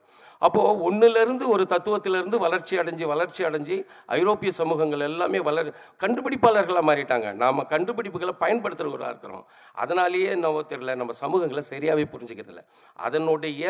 [0.46, 3.76] அப்போது ஒன்றுலேருந்து ஒரு தத்துவத்திலேருந்து வளர்ச்சி அடைஞ்சு வளர்ச்சி அடைஞ்சு
[4.16, 5.68] ஐரோப்பிய சமூகங்கள் எல்லாமே வளர்
[6.04, 7.28] கண்டுபிடிப்பாளர்களாக மாறிட்டாங்க.
[7.42, 9.44] நாம் கண்டுபிடிப்புகளை பயன்படுத்துகிறவர்களாக இருக்கிறோம்.
[9.84, 12.64] அதனாலேயே என்னவோ தெரியல நம்ம சமூகங்களை சரியாகவே புரிஞ்சுக்கிறதில்ல.
[13.06, 13.62] அதனுடைய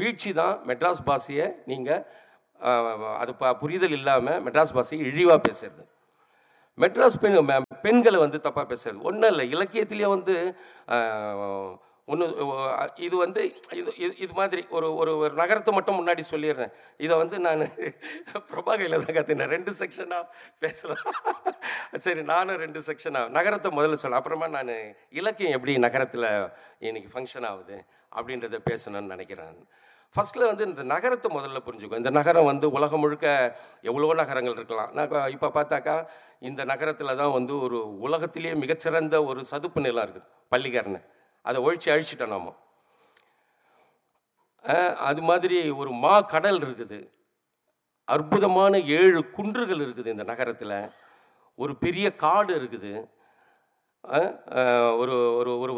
[0.00, 2.02] வீழ்ச்சி தான் மெட்ராஸ் பாஷையை நீங்கள்
[3.22, 5.84] அது ப புரிதல் இல்லாமல் மெட்ராஸ் பாஷையை இழிவாக பேசுறது.
[6.78, 7.38] மெட்ராஸ் பெண்
[7.86, 9.00] பெண்களை வந்து தப்பாக பேசுறது.
[9.02, 10.34] ஒன்றும் இல்லை இலக்கியத்திலேயே வந்து
[12.08, 12.26] ஒன்று
[12.96, 13.40] இது வந்து
[13.80, 16.72] இது இது இது மாதிரி ஒரு ஒரு ஒரு நகரத்தை மட்டும் முன்னாடி சொல்லிடுறேன்.
[16.96, 17.62] இதை வந்து நான்
[18.50, 20.24] பிரபாகையில் தான் கற்றுனேன் ரெண்டு செக்ஷனாக
[20.58, 21.04] பேசலாம்.
[22.04, 24.16] சரி நானும் ரெண்டு செக்ஷனாக நகரத்தை முதல்ல சொல்ல.
[24.16, 24.74] அப்புறமா நான்
[25.10, 26.28] இலக்கியம் எப்படி நகரத்தில்
[26.78, 27.78] இன்னைக்கு ஃபங்க்ஷன் ஆகுது
[28.12, 29.58] அப்படின்றத பேசணும்னு நினைக்கிறேன்.
[30.14, 33.26] ஃபஸ்ட்டில் வந்து இந்த நகரத்தை முதல்ல புரிஞ்சுக்கும் இந்த நகரம் வந்து உலகம் முழுக்க
[33.90, 34.90] எவ்வளோ நகரங்கள் இருக்கலாம்.
[34.96, 35.94] நான் இப்போ பார்த்தாக்கா
[36.48, 41.00] இந்த நகரத்தில் தான் வந்து ஒரு உலகத்திலேயே மிகச்சிறந்த ஒரு சதுப்பு நிலம் இருக்குது பள்ளிக்கரணை.
[41.48, 42.54] அதை ஒழிச்சு அழிச்சிட்டோம் நாம.
[45.10, 47.00] அது மாதிரி ஒரு மா கடல் இருக்குது.
[48.14, 50.78] அற்புதமான ஏழு குன்றுகள் இருக்குது இந்த நகரத்தில்.
[51.62, 52.92] ஒரு பெரிய காடு இருக்குது.
[55.00, 55.72] ஒரு ஒரு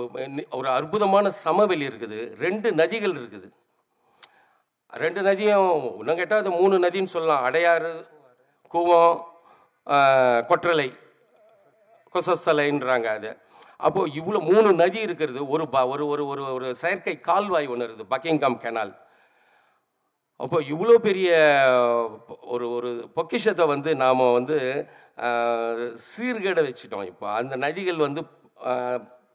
[0.58, 2.20] ஒரு அற்புதமான சமவெளி இருக்குது.
[2.44, 3.48] ரெண்டு நதிகள் இருக்குது.
[4.92, 5.70] ரெண்டு நதியும்
[6.00, 7.44] இன்னும் கேட்டால் அது மூணு நதின்னு சொல்லலாம்.
[7.48, 7.92] அடையாறு
[8.74, 9.14] கூவம்
[10.50, 10.88] கொற்றலை
[12.14, 13.30] கொசஸ்தலைன்றாங்க அது.
[13.86, 18.12] அப்போது இவ்வளோ மூணு நதி இருக்கிறது ஒரு ப ஒரு ஒரு ஒரு ஒரு செயற்கை கால்வாய் ஒன்று இருக்குது
[18.12, 18.92] பக்கிங்காம் கெனால்.
[20.44, 21.30] அப்போ இவ்வளோ பெரிய
[22.54, 24.58] ஒரு ஒரு பொக்கிஷத்தை வந்து நாம் வந்து
[26.10, 27.26] சீர்கேட வச்சிட்டோம் இப்போ.
[27.40, 28.22] அந்த நதிகள் வந்து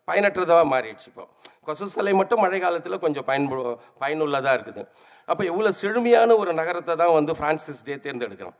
[0.07, 1.25] பயனற்றதாக மாறிடுச்சு இப்போ.
[1.67, 3.57] கொசஸ்தலை மட்டும் மழை காலத்தில் கொஞ்சம் பயன்பு
[4.03, 4.83] பயனுள்ளதாக இருக்குது.
[5.31, 8.57] அப்போ எவ்வளோ செழுமையான ஒரு நகரத்தை தான் வந்து ஃப்ரான்சிஸ் டே தேர்ந்தெடுக்கிறான்.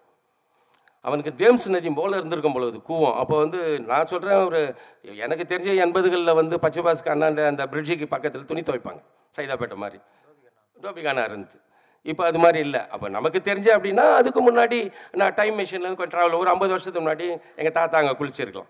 [1.08, 3.16] அவனுக்கு தேம்ஸ் நதி போல இருந்திருக்கும் பொழுது கூவம்.
[3.22, 3.60] அப்போ வந்து
[3.92, 4.62] நான் சொல்கிறேன் ஒரு
[5.26, 9.02] எனக்கு தெரிஞ்ச எண்பதுகளில் வந்து பச்சை பாஸ்க்கு அண்ணாண்ட அந்த பிரிட்ஜுக்கு பக்கத்தில் துணி துவைப்பாங்க.
[9.38, 10.00] சைதாப்பேட்டை மாதிரி.
[10.78, 11.58] டோபிகானா இருந்தது
[12.12, 12.82] இப்போ அது மாதிரி இல்லை.
[12.94, 14.78] அப்போ நமக்கு தெரிஞ்ச அப்படின்னா அதுக்கு முன்னாடி
[15.22, 17.26] நான் டைம் மிஷின்லேருந்து கொஞ்சம் ட்ராவல் ஒரு ஐம்பது வருஷத்துக்கு முன்னாடி
[17.60, 18.70] எங்கள் தாத்தா அங்கே குளிச்சிருக்கலாம்.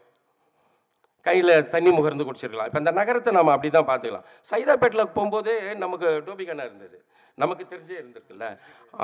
[1.26, 2.68] கையில் தண்ணி முகர்ந்து குடிச்சிருக்கலாம்.
[2.70, 4.26] இப்போ இந்த நகரத்தை நம்ம அப்படி தான் பார்த்துக்கலாம்.
[4.52, 6.98] சைதாப்பேட்டில் போகும்போதே நமக்கு டோபிகானா இருந்தது.
[7.42, 8.46] நமக்கு தெரிஞ்சே இருந்திருக்குல்ல.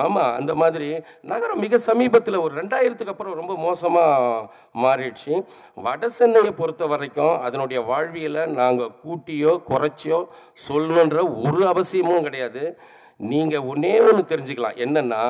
[0.04, 0.88] ஆமாம் அந்த மாதிரி
[1.32, 4.48] நகரம் மிக சமீபத்தில் ஒரு ரெண்டாயிரத்துக்கு அப்புறம் ரொம்ப மோசமாக
[4.84, 5.34] மாறிடுச்சு.
[5.86, 10.20] வட சென்னையை பொறுத்த வரைக்கும் அதனுடைய வாழ்வியலை நாங்கள் கூட்டியோ குறைச்சியோ
[10.68, 12.63] சொல்லணுன்ற ஒரு அவசியமும் கிடையாது.
[13.32, 14.80] நீங்கள் ஒன்றே ஒன்று தெரிஞ்சுக்கலாம்.
[14.86, 15.24] என்னென்னா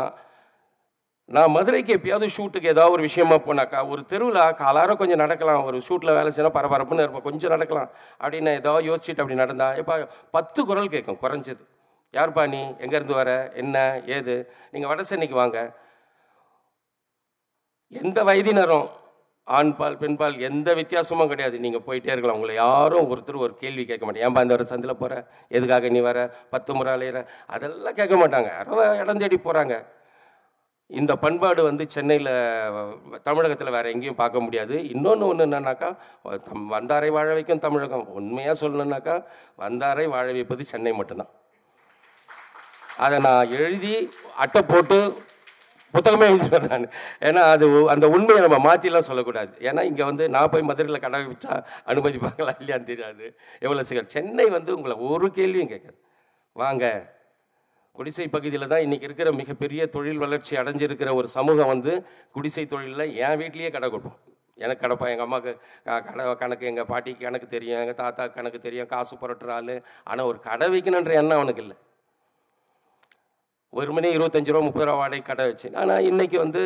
[1.36, 6.16] நான் மதுரைக்கு எப்பயாவது ஷூட்டுக்கு ஏதாவது ஒரு விஷயமா போனாக்கா ஒரு தெருவில் காலாரம் கொஞ்சம் நடக்கலாம் ஒரு ஷூட்டில்
[6.18, 7.28] வேலை செய்யணும் பரபரப்புன்னு இருப்போம்.
[7.30, 7.92] கொஞ்சம் நடக்கலாம்.
[8.24, 9.96] அப்படின்னு ஏதாவது யோசிச்சுட்டு அப்படி நடந்தா இப்போ
[10.38, 11.64] பத்து குரல் கேட்கும் குறைஞ்சது.
[12.14, 12.62] யார்ப்பா நீ?
[12.84, 13.32] எங்கேருந்து வர?
[13.62, 13.78] என்ன?
[14.06, 14.36] ஏது?
[14.72, 15.60] நீங்கள் வட சென்னைக்கு வாங்க.
[18.02, 18.90] எந்த வயதினரும்
[19.48, 21.56] ஆண்பால் பெண்பால் எந்த வித்தியாசமும் கிடையாது.
[21.60, 22.38] நீங்கள் போயிட்டே இருக்கலாம்.
[22.40, 25.18] உங்களை யாரும் ஒருத்தர் ஒரு கேள்வி கேட்க மாட்டேன் ஏன்பா இந்த ஒரு சந்தில் போகிற
[25.48, 26.20] எதுக்காக நீ வர?
[26.50, 27.20] பத்து முறை அலையிற?
[27.48, 28.50] அதெல்லாம் கேட்க மாட்டாங்க.
[28.58, 29.76] யாரோ இடம் தேடி போகிறாங்க
[31.00, 32.34] இந்த பண்பாடு வந்து சென்னையில்
[33.28, 34.76] தமிழகத்தில் வேறு எங்கேயும் பார்க்க முடியாது.
[34.90, 35.90] இன்னொன்று ஒன்று என்னன்னாக்கா
[36.50, 38.08] தம் வந்தாரை வாழ வைக்கும் தமிழகம்.
[38.20, 39.16] உண்மையாக சொல்லணுன்னாக்கா
[39.64, 41.32] வந்தாரை வாழ வைப்பது சென்னை மட்டும்தான்.
[43.06, 43.94] அதை நான் எழுதி
[44.44, 44.98] அட்டை போட்டு
[45.94, 46.86] புத்தகமே எழுதிடுவேன் நான்.
[47.28, 49.52] ஏன்னா அது அந்த உண்மையை நம்ம மாற்றிலாம் சொல்லக்கூடாது.
[49.70, 51.56] ஏன்னா இங்கே வந்து நான் போய் மதுரையில் கடை வச்சா
[51.92, 53.26] அனுமதிப்பாங்களா இல்லையான்னு தெரியாது.
[53.66, 54.14] எவ்வளோ சீக்கிரம்.
[54.16, 55.98] சென்னை வந்து உங்களை ஒரு கேள்வியும் கேட்காது.
[56.56, 56.86] வாங்க.
[57.98, 61.94] குடிசை பகுதியில் தான் இன்றைக்கி இருக்கிற மிகப்பெரிய தொழில் வளர்ச்சி அடைஞ்சிருக்கிற ஒரு சமூகம் வந்து
[62.36, 64.20] குடிசை தொழிலில் என் வீட்லேயே கடை கொடுப்போம்.
[64.58, 65.52] எனக்கு கடைப்பா எங்கள் அம்மாவுக்கு
[66.08, 70.68] கடை கணக்கு எங்கள் பாட்டிக்கு கணக்கு தெரியும் எங்கள் தாத்தா கணக்கு தெரியும் காசு புரட்டுறாள் ஆனால் ஒரு கடை
[70.76, 71.78] வைக்கணுன்ற எண்ணம் அவனுக்கு இல்லை.
[73.80, 76.62] ஒரு மணி இருபத்தஞ்சு ரூபா முப்பது ரூபா வாடகை கடை வச்சு ஆனால் இன்றைக்கி வந்து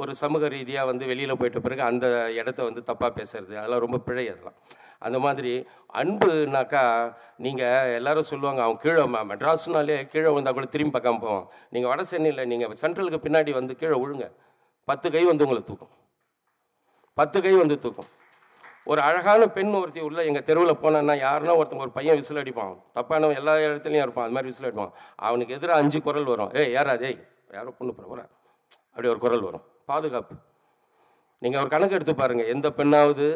[0.00, 2.06] ஒரு சமூக ரீதியாக வந்து வெளியில் போயிட்ட பிறகு அந்த
[2.40, 4.56] இடத்த வந்து தப்பாக பேசுறது அதெல்லாம் ரொம்ப பிழை அதெல்லாம்.
[5.06, 5.52] அந்த மாதிரி
[6.00, 6.84] அன்புனாக்கா
[7.46, 11.46] நீங்கள் எல்லாரும் சொல்லுவாங்க அவன் கீழே மெட்ராஸ்னாலே கீழே வந்தால் கூட திரும்பி பார்க்காம போவான்.
[11.74, 14.28] நீங்கள் வட சென்னையில் நீங்கள் சென்ட்ரலுக்கு பின்னாடி வந்து கீழே விழுங்க.
[14.88, 15.92] பத்து கை வந்து உங்களை தூக்கும்.
[17.18, 18.10] பத்து கை வந்து தூக்கும்.
[18.90, 22.74] ஒரு அழகான பெண் ஒருத்தி உள்ள எங்கள் தெருவில் போனேன்னா யாருன்னா ஒருத்தன் ஒரு பையன் விசில் அடிப்பான்.
[22.94, 24.24] தப்பானவன் எல்லா இடத்துலையும் இருப்பான்.
[24.24, 24.92] அது மாதிரி விசில் அடிப்பான்.
[25.16, 26.50] அவனுக்கு எதிராக அஞ்சு குரல் வரும்.
[26.52, 27.18] ஏய் யாரா ஏய்
[27.52, 28.28] யாரோ பொண்ணு போகிற
[28.88, 29.64] அப்படி ஒரு குரல் வரும்.
[29.86, 30.34] பாதுகாப்பு.
[31.38, 33.26] நீங்கள் ஒரு கணக்கு எடுத்து பாருங்கள் எந்த பெண்ணாவது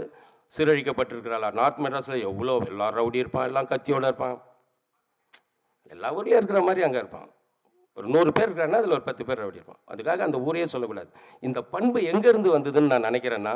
[0.56, 1.52] சீரழிக்கப்பட்டிருக்கிறாளா?
[1.52, 4.42] நார்த் மெட்ராஸில் எவ்வளோ எல்லாம் ரவுடி இருப்பான் எல்லாம் கத்தியோட இருப்பான்.
[5.88, 7.28] எல்லா ஊர்லேயும் இருக்கிற மாதிரி அங்கே இருப்பான்.
[7.94, 9.80] ஒரு நூறு பேர் இருக்கிறான்னா அதில் ஒரு பத்து பேர் ரவுடி இருப்பான்.
[9.92, 11.10] அதுக்காக அந்த ஊரையே சொல்லக்கூடாது.
[11.40, 13.54] இந்த பண்பு எங்கேருந்து வந்ததுன்னு நான் நினைக்கிறேன்னா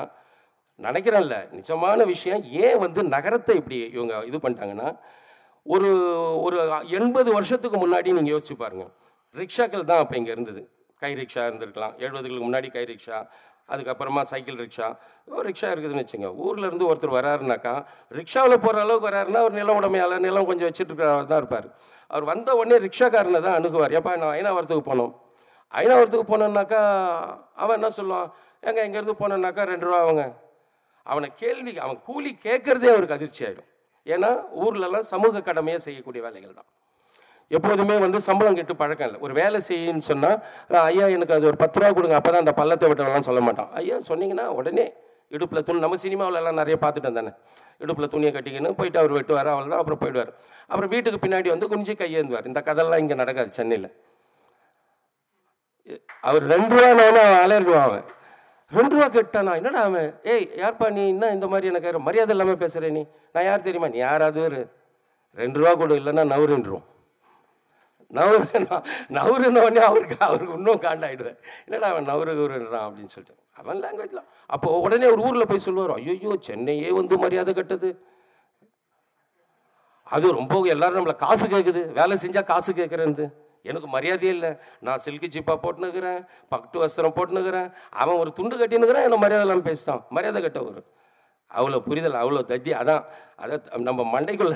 [0.81, 4.89] நினைக்கிறேன்ல நிஜமான விஷயம் ஏன் வந்து நகரத்தை இப்படி இவங்க இது பண்ணிட்டாங்கன்னா
[5.67, 5.91] ஒரு
[6.47, 6.57] ஒரு
[6.99, 8.93] எண்பது வருஷத்துக்கு முன்னாடி நீங்கள் யோசிச்சு பாருங்கள்
[9.35, 10.63] ரிக்ஷாக்கள் தான் அப்போ இங்கே இருந்தது.
[11.03, 11.95] கை ரிக்ஷா இருந்திருக்கலாம்.
[12.05, 13.19] எழுபதுகளுக்கு முன்னாடி கை ரிக்ஷா
[13.73, 14.87] அதுக்கப்புறமா சைக்கிள் ரிக்ஷா
[15.35, 17.75] ஒரு ரிக்ஷா இருக்குதுன்னு வச்சுங்க ஊரில் இருந்து ஒருத்தர் வராருனாக்கா
[18.19, 21.69] ரிக்ஷாவில் போகிற அளவுக்கு வராருன்னா ஒரு நிலம் உடமையால் நிலம் கொஞ்சம் வச்சுட்டு இருக்கிறவர் தான் இருப்பார்.
[22.11, 23.95] அவர் வந்த உடனே ரிக்ஷாக்காரனை தான் அணுகுவார்.
[23.99, 25.13] ஏப்பா நான் ஐநாவரத்துக்கு போனோம்.
[25.75, 26.81] ஐநாவரத்துக்கு போனோம்னாக்கா
[27.63, 28.29] அவன் என்ன சொல்லுவான்?
[28.69, 30.25] ஏங்க இங்கேருந்து போனோம்னாக்கா ரெண்டு ரூபா அவங்க
[31.13, 33.71] அவனை கேள்வி அவன் கூலி கேட்குறதே அவருக்கு அதிர்ச்சி ஆகிடும்
[34.07, 34.31] ஏன்னா
[34.65, 36.71] ஊர்லலாம் சமூக கடமையாக செய்யக்கூடிய வேலைகள் தான்
[37.51, 39.19] எப்போதுமே வந்து சம்பளம் கெட்டு பழக்கம் இல்லை.
[39.25, 40.39] ஒரு வேலை செய்யுன்னு சொன்னால்
[40.91, 42.17] ஐயா எனக்கு அது ஒரு பத்து ரூபா கொடுங்க.
[42.19, 43.69] அப்போ தான் அந்த பள்ளத்தை விட்டவெல்லாம் சொல்ல மாட்டான்.
[43.81, 44.87] ஐயா சொன்னீங்கன்னா உடனே
[45.35, 47.33] இடுப்பில் துணி நம்ம சினிமாவிலலாம் நிறைய பார்த்துட்டு தானே
[47.83, 50.33] இடுப்பில் துணியை கட்டிக்கின்னு போயிட்டு அவர் வெட்டுவார் அவள் தான் அப்புறம் போயிடுவார்.
[50.71, 53.89] அப்புறம் வீட்டுக்கு பின்னாடி வந்து குஞ்சு கையேந்துவார் இந்த கதெல்லாம் இங்கே நடக்காது சென்னையில்.
[56.29, 58.07] அவர் ரெண்டு ரூபா நானும் அலர்வான் அவன்.
[58.77, 59.53] ரெண்டு ரூபா கேட்டானா?
[59.61, 60.09] என்னடா அவன்?
[60.33, 61.03] ஏய் யார்ப்பா நீ?
[61.09, 63.03] என்ன இந்த மாதிரி எனக்கு மரியாதை இல்லாமல் பேசுகிற நீ?
[63.33, 63.89] நான் யார் தெரியுமா?
[63.95, 64.61] நீ யாராவது ஒரு
[65.43, 66.85] ரெண்டு ரூபா கொடு இல்லைன்னா நவருன்றோம்
[68.11, 68.59] நவரு
[69.17, 71.39] நவருன உடனே அவருக்கு அவருக்கு இன்னும் காண்டாயிடுவார்.
[71.67, 73.41] என்னடா அவன் நவரு குருன்றான் அப்படின்னு சொல்லிட்டு.
[73.61, 77.91] அவன் லாங்குவேஜ்லாம் அப்போ உடனே ஒரு ஊரில் போய் சொல்லுவார் ஐயோ சென்னையே வந்து மரியாதை கட்டுது.
[80.07, 83.27] அது ரொம்ப எல்லாரும் நம்மளை காசு கேட்குது வேலை செஞ்சால் காசு கேட்குறேன்னு
[83.71, 84.51] எனக்கு மரியாதையே இல்லை.
[84.87, 86.21] நான் சில்கி ஜிப்பா போட்டுனுக்கிறேன்
[86.53, 87.69] பட்டு வஸ்திரம் போட்டுனுக்கிறேன்
[88.03, 90.03] அவன் ஒரு துண்டு கட்டினுக்கிறான் என்ன மரியாதை இல்லாமல் பேசிட்டான்.
[90.17, 90.83] மரியாதை கட்ட ஒரு.
[91.51, 93.03] அவ்வளோ புரிதல் அவ்வளோ தத்தி அதான்
[93.43, 93.57] அதை
[93.89, 94.55] நம்ம மண்டைக்குள்ள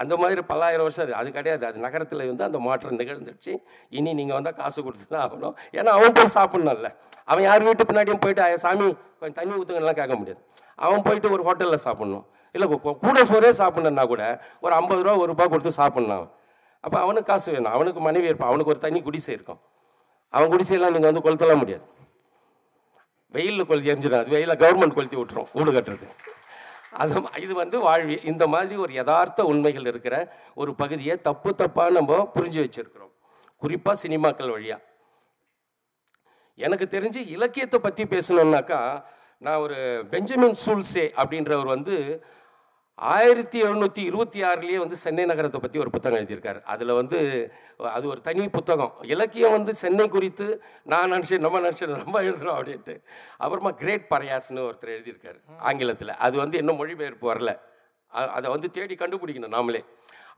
[0.00, 1.64] அந்த மாதிரி பல்லாயிரம் வருஷம் அது அது கிடையாது.
[1.70, 3.52] அது நகரத்தில் வந்து அந்த மாற்றம் நிகழ்ந்துடுச்சு.
[3.98, 5.54] இனி நீங்கள் வந்தால் காசு கொடுத்து தான் ஆகணும்.
[5.78, 6.90] ஏன்னா அவன் போய் சாப்பிட்ணும்ல.
[7.30, 8.86] அவன் யார் வீட்டு பின்னாடியும் போயிட்டு சாமி
[9.20, 10.40] கொஞ்சம் தண்ணி ஊற்றுங்கலாம் கேட்க முடியாது.
[10.86, 12.24] அவன் போயிட்டு ஒரு ஹோட்டலில் சாப்பிட்ணும்.
[12.54, 12.66] இல்லை
[13.04, 14.24] கூட சோறே சாப்பிட்ணுன்னா கூட
[14.64, 16.26] ஒரு ஐம்பது ரூபா ஒரு ரூபா கொடுத்து சாப்பிட்ணும்
[16.88, 17.72] அப்போ அவனுக்கு காசு வேணும்.
[17.76, 19.60] அவனுக்கு மனைவி இருப்பான் அவனுக்கு ஒரு தனி குடிசை இருக்கும்.
[20.34, 21.86] அவன் குடிசையெல்லாம் நீங்கள் வந்து கொளுத்தலாம் முடியாது.
[23.34, 26.06] வெயிலில் கொளுத்தி எரிஞ்சிடும் அது வெயிலில் கவர்மெண்ட் கொளுத்தி விட்டுரும் வீடு கட்டுறது.
[27.02, 27.12] அது
[27.44, 30.14] இது வந்து வாழ்வி இந்த மாதிரி ஒரு யதார்த்த உண்மைகள் இருக்கிற
[30.60, 33.12] ஒரு பகுதியை தப்பு தப்பாக நம்ம புரிஞ்சு வச்சிருக்கிறோம்.
[33.62, 34.82] குறிப்பாக சினிமாக்கள் வழியாக
[36.66, 38.80] எனக்கு தெரிஞ்சு இலக்கியத்தை பற்றி பேசணுன்னாக்கா
[39.46, 39.78] நான் ஒரு
[40.12, 41.96] பெஞ்சமின் சூல்சே அப்படின்றவர் வந்து
[42.98, 46.60] ஆயிரத்தி எழுநூற்றி இருபத்தி ஆறுலேயே வந்து சென்னை நகரத்தை பற்றி ஒரு புத்தகம் எழுதியிருக்காரு.
[46.72, 47.18] அதில் வந்து
[47.78, 48.92] அது ஒரு தனி புத்தகம்.
[49.14, 50.46] இலக்கியம் வந்து சென்னை குறித்து
[50.92, 52.94] நான் நினச்சேன் நம்ம நினச்சேன் நம்ம எழுதுகிறோம் அப்படின்ட்டு.
[53.44, 55.38] அப்புறமா கிரேட் பரையாஸ்னு ஒருத்தர் எழுதியிருக்காரு
[55.70, 56.12] ஆங்கிலத்தில்.
[56.26, 57.52] அது வந்து இன்னும் மொழிபெயர்ப்பு வரல.
[58.36, 59.82] அதை வந்து தேடி கண்டுபிடிக்கணும் நாமளே.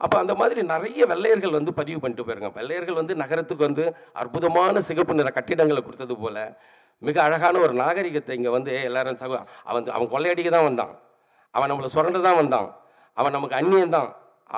[0.05, 2.51] அப்போ அந்த மாதிரி நிறைய வெள்ளையர்கள் வந்து பதிவு பண்ணிட்டு போயிருங்க.
[2.59, 3.83] வெள்ளையர்கள் வந்து நகரத்துக்கு வந்து
[4.21, 6.43] அற்புதமான சிகப்பு நிற கட்டிடங்களை கொடுத்தது போல்
[7.01, 9.37] மிக அழகான ஒரு நாகரிகத்தை இங்கே வந்து எல்லாரும் சக
[9.69, 10.93] அவன் அவன் கொள்ளையடிக்க தான் வந்தான்.
[11.55, 12.67] அவன் நம்மளை சுரண்டு தான் வந்தான்.
[13.17, 14.11] அவன் நமக்கு அந்நியன்தான்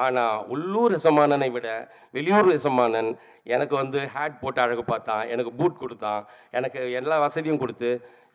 [0.03, 1.67] ஆனால் உள்ளூர் எசமானனை விட
[2.15, 3.09] வெளியூர் எசமானன்
[3.55, 6.21] எனக்கு வந்து ஹேட் போட்டு அழகு பார்த்தான் எனக்கு பூட் கொடுத்தான்
[6.57, 7.89] எனக்கு எல்லா வசதியும் கொடுத்து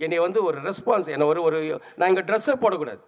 [0.04, 1.58] என்னை வந்து ஒரு ரெஸ்பான்ஸ் என்னை ஒரு ஒரு
[1.98, 3.02] நான் இங்கே ட்ரெஸ்ஸே போடக்கூடாது.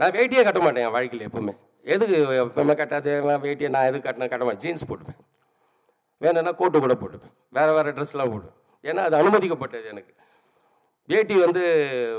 [0.00, 1.54] நான் வேட்டியே கட்ட மாட்டேன் என் வாழ்க்கையில் எப்பவுமே.
[1.94, 3.12] எதுக்கு எப்பவுமே கட்டாது?
[3.44, 4.62] வேட்டியை நான் எதுக்கு கட்டினேன் கட்ட மாட்டேன்?
[4.64, 5.20] ஜீன்ஸ் போட்டுப்பேன்.
[6.24, 7.34] வேணும்னா கோட்டு கூட போட்டுப்பேன்.
[7.56, 8.56] வேறு வேறு ட்ரெஸ்லாம் போடுவேன்.
[8.88, 10.12] ஏன்னா அது அனுமதிக்கப்பட்டது எனக்கு.
[11.12, 11.62] வேட்டி வந்து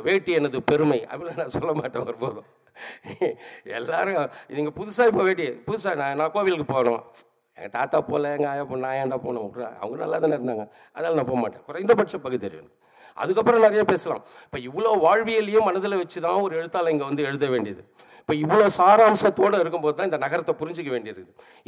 [0.07, 2.47] வேட்டி எனது பெருமை அப்படின்னு நான் சொல்ல மாட்டேன் ஒருபோதும்.
[3.77, 4.17] எல்லாரும்
[4.51, 7.01] இதுங்க புதுசாக இப்போ வேட்டி புதுசாக நான் நான் கோவிலுக்கு போகணும்
[7.57, 9.43] எங்கள் தாத்தா போகல எங்கள் ஆயா போ நான் ஏன்டா போகணும்
[9.81, 10.63] அவங்க நல்லா தானே இருந்தாங்க.
[10.95, 11.63] அதனால் நான் போக மாட்டேன்.
[11.67, 12.65] குறைந்தபட்ச பகுத்தறிவு
[13.21, 14.23] அதுக்கப்புறம் நிறைய பேசலாம்.
[14.45, 17.83] இப்போ இவ்வளோ வாழ்வியலையும் மனதில் வச்சு தான் ஒரு எழுத்தாளர் இங்கே வந்து எழுத வேண்டியது.
[18.21, 21.21] இப்போ இவ்வளோ சாராம்சத்தோடு இருக்கும்போது தான் இந்த நகரத்தை புரிஞ்சிக்க வேண்டியது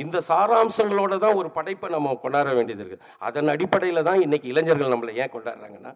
[0.03, 3.03] இந்த சாராம்சங்களோட தான் ஒரு படைப்பை நம்ம கொண்டாட வேண்டியது இருக்குது.
[3.27, 5.93] அதன் அடிப்படையில் தான் இன்றைக்கி இளைஞர்கள் நம்மளை ஏன் கொண்டாடுறாங்கன்னா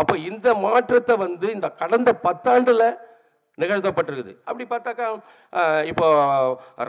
[0.00, 2.86] அப்போ இந்த மாற்றத்தை வந்து இந்த கடந்த பத்தாண்டில்
[3.58, 4.32] நிகழ்த்தப்பட்டிருக்குது.
[4.48, 5.06] அப்படி பார்த்தாக்கா
[5.90, 6.06] இப்போ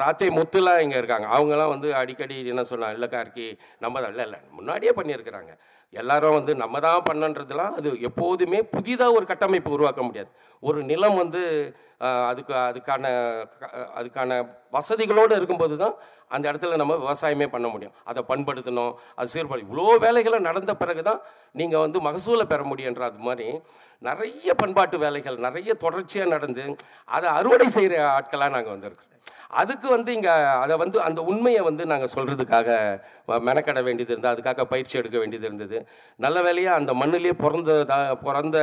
[0.01, 1.27] ராத்தே முத்துலாம் இங்கே இருக்காங்க.
[1.35, 3.47] அவங்கெல்லாம் வந்து அடிக்கடி என்ன சொன்னாங்க இல்லை கார்கி
[3.83, 5.51] நம்ம தான் இல்லை இல்லை முன்னாடியே பண்ணியிருக்கிறாங்க.
[6.01, 10.31] எல்லாரும் வந்து நம்ம தான் பண்ணன்றதுலாம் அது எப்போதுமே புதிதாக ஒரு கட்டமைப்பு உருவாக்க முடியாது.
[10.67, 11.41] ஒரு நிலம் வந்து
[12.29, 13.11] அதுக்கு அதுக்கான
[13.99, 14.39] அதுக்கான
[14.77, 15.95] வசதிகளோடு இருக்கும்போது தான்
[16.35, 17.95] அந்த இடத்துல நம்ம விவசாயமே பண்ண முடியும்.
[18.09, 21.21] அதை பண்படுத்தணும் அது சீர்படு இவ்வளோ வேலைகளை நடந்த பிறகு தான்
[21.61, 23.47] நீங்கள் வந்து மகசூலை பெற முடியுன்ற அது மாதிரி
[24.07, 26.63] நிறைய பண்பாட்டு வேலைகள் நிறைய தொடர்ச்சியாக நடந்து
[27.17, 29.12] அதை அறுவடை செய்கிற ஆட்களாக நாங்கள் வந்திருக்கிறோம்.
[29.61, 30.33] அதுக்கு வந்து இங்கே
[30.63, 32.69] அதை வந்து அந்த உண்மையை வந்து நாங்கள் சொல்கிறதுக்காக
[33.47, 34.33] மெனக்கட வேண்டியது இருந்தது.
[34.33, 35.77] அதுக்காக பயிற்சி எடுக்க வேண்டியது இருந்தது.
[36.25, 37.71] நல்ல வேலையாக அந்த மண்ணிலே பிறந்த
[38.25, 38.57] பிறந்த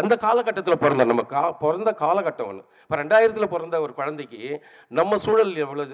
[0.00, 4.42] அந்த காலகட்டத்தில் பிறந்த நம்ம கா பிறந்த காலகட்டம் ஒன்று இப்போ ரெண்டாயிரத்தில் பிறந்த ஒரு குழந்தைக்கு
[5.00, 5.86] நம்ம சூழல் எவ்வளோ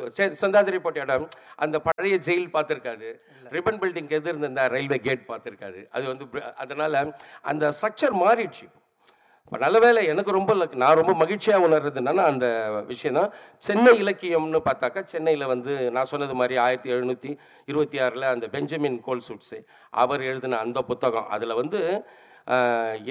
[0.42, 1.27] செந்தாதிரிப்பட்ட இடம்
[1.64, 3.09] அந்த பழைய ஜெயில் பார்த்துருக்காது.
[3.57, 5.81] ரிப்பன் பில்டிங் எதிர் இருந்த ரயில்வே கேட் பார்த்துருக்காது.
[5.96, 7.05] அது வந்து அதனால
[7.53, 8.66] அந்த ஸ்ட்ரக்சர் மாறிடுச்சு
[9.53, 12.47] இப்போ நல்ல வேலை எனக்கு ரொம்ப நான் ரொம்ப மகிழ்ச்சியாக உணர்றது என்னன்னா அந்த
[12.91, 13.33] விஷயம் தான்
[13.67, 17.31] சென்னை இலக்கியம்னு பார்த்தாக்கா சென்னையில் வந்து நான் சொன்னது மாதிரி ஆயிரத்தி எழுநூற்றி
[17.71, 19.59] இருபத்தி ஆறில் அந்த பெஞ்சமின் கோல்சூட்ஸு
[20.03, 21.29] அவர் எழுதின அந்த புத்தகம்.
[21.37, 21.81] அதில் வந்து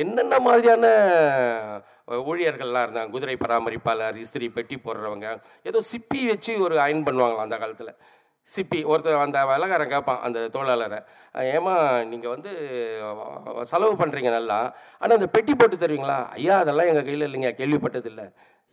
[0.03, 0.87] என்னென்ன மாதிரியான
[2.31, 3.13] ஊழியர்கள்லாம் இருந்தாங்க?
[3.15, 5.27] குதிரை பராமரிப்பாளர் இஸ்திரி பெட்டி போடுறவங்க
[5.71, 7.93] ஏதோ சிப்பி வச்சு ஒரு அயன் பண்ணுவாங்களாம் அந்த காலத்தில்.
[8.47, 10.99] சிப்பி ஒருத்தர் அந்த வேலைக்காரன் கேட்பான் அந்த தொழிலாளரை
[11.57, 11.73] ஏமா
[12.11, 12.51] நீங்கள் வந்து
[13.71, 14.59] செலவு பண்ணுறீங்க நல்லா.
[15.01, 16.17] ஆனால் அந்த பெட்டி போட்டு தருவீங்களா?
[16.37, 18.25] ஐயா அதெல்லாம் எங்கள் கையில் இல்லைங்க கேள்விப்பட்டதில்லை.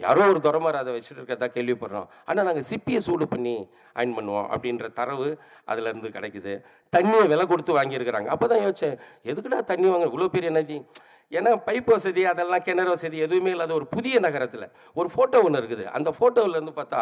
[0.05, 2.09] யாரோ ஒரு துறமார் அதை வச்சுட்டு இருக்கிறதா கேள்விப்படுறோம்.
[2.29, 3.55] ஆனால் நாங்கள் சிப்பியை சூடு பண்ணி
[3.99, 5.29] அயன் பண்ணுவோம் அப்படின்ற தரவு
[5.71, 6.53] அதுலேருந்து கிடைக்குது.
[6.93, 8.29] தண்ணியை விலை கொடுத்து வாங்கியிருக்கிறாங்க.
[8.35, 8.97] அப்போ தான் யோசிச்சேன்
[9.31, 10.79] எதுக்குடா தண்ணி வாங்க இவ்வளோ பெரிய நதி?
[11.33, 14.67] ஏன்னா பைப் வசதி அதெல்லாம் கிணறு வசதி எதுவுமே இல்லாத ஒரு புதிய நகரத்தில்
[14.99, 15.85] ஒரு ஃபோட்டோ ஒன்று இருக்குது.
[15.97, 17.01] அந்த ஃபோட்டோவிலேருந்து பார்த்தா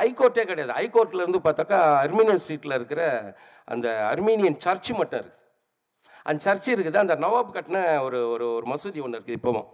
[0.00, 0.72] ஹைகோர்ட்டே கிடையாது.
[0.80, 3.02] ஹைகோர்ட்லேருந்து பார்த்தாக்கா அர்மீனியன் ஸ்ட்ரீட்டில் இருக்கிற
[3.64, 5.42] அந்த அர்மீனியன் சர்ச்சு மட்டும் இருக்குது
[6.28, 6.98] அந்த சர்ச்சு இருக்குது.
[7.04, 9.66] அந்த நவாப் கட்டின ஒரு ஒரு ஒரு மசூதி ஒன்று இருக்குது இப்போவும்.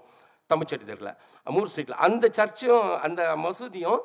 [0.51, 1.15] தமிழ்ச்செட்டி தெருவில்
[1.57, 4.01] மூர் ஸ்ட்ரீட்டில் அந்த சர்ச்சும் அந்த மசூதியும்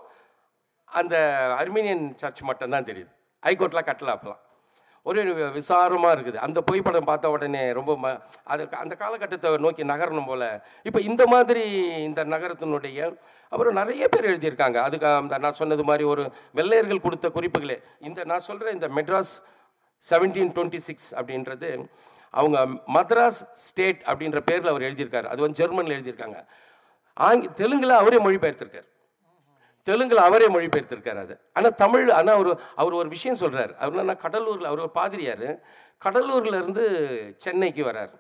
[1.00, 1.16] அந்த
[1.62, 3.12] அர்மீனியன் சர்ச் மட்டும்தான் தெரியுது.
[3.44, 4.42] ஹைகோர்ட்லாம் கட்டல அப்போலாம்
[5.10, 5.22] ஒரு
[5.58, 6.40] விசாரமாக இருக்குது.
[6.46, 8.12] அந்த புகைப்படம் பார்த்த உடனே ரொம்ப ம
[8.54, 10.48] அது அந்த காலகட்டத்தை நோக்கி நகரணும் போல்.
[10.88, 11.64] இப்போ இந்த மாதிரி
[12.08, 13.00] இந்த நகரத்தினுடைய
[13.52, 14.78] அப்புறம் நிறைய பேர் எழுதியிருக்காங்க.
[14.88, 16.24] அதுக்கு அந்த நான் சொன்னது மாதிரி ஒரு
[16.60, 17.78] வெள்ளையர்கள் கொடுத்த குறிப்புகளே.
[18.08, 19.34] இந்த நான் சொல்கிற இந்த மெட்ராஸ்
[20.04, 21.70] செவன்டீன் டுவெண்ட்டி சிக்ஸ் அப்படின்றது
[22.40, 22.58] அவங்க
[22.96, 25.28] மத்ராஸ் ஸ்டேட் அப்படின்ற பேரில் அவர் எழுதியிருக்காரு.
[25.34, 26.40] அது வந்து ஜெர்மனில் எழுதியிருக்காங்க.
[27.28, 28.90] ஆங்கி தெலுங்கில் அவரே மொழிபெயர்த்திருக்கார்.
[29.88, 31.36] தெலுங்கில் அவரே மொழிபெயர்த்திருக்கார் அது.
[31.58, 32.50] ஆனால் தமிழ் ஆனால் அவர்
[32.82, 35.50] அவர் ஒரு விஷயம் சொல்கிறார் அவர் என்ன கடலூரில் அவர் ஒரு பாதிரியார்
[36.06, 36.86] கடலூர்லேருந்து
[37.46, 38.14] சென்னைக்கு வரார்.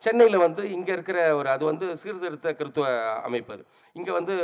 [0.00, 2.86] சென்னையில் வந்து இங்கே இருக்கிற ஒரு அது வந்து சீர்திருத்த கிறித்துவ
[3.28, 3.64] அமைப்பு அது.
[3.96, 4.34] இங்கே வந்து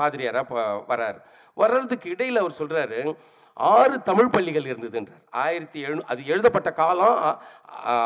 [0.00, 1.18] பாதிரியாராக வரார்.
[1.62, 3.00] வர்றதுக்கு இடையில் அவர் சொல்கிறாரு
[3.56, 5.22] ஆறு தமிழ் பள்ளிகள் இருந்ததுன்றார்.
[5.44, 7.18] ஆயிரத்தி எழுநூ அது எழுதப்பட்ட காலம்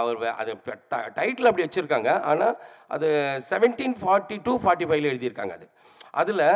[0.01, 0.53] அவர் அது
[1.19, 2.11] டைட்டில் அப்படி வச்சுருக்காங்க.
[2.31, 2.57] ஆனால்
[2.95, 3.09] அது
[3.51, 5.69] செவன்டீன் ஃபார்ட்டி டூ ஃபார்ட்டி ஃபைவ்ல எழுதியிருக்காங்க அது.
[6.23, 6.49] அதில்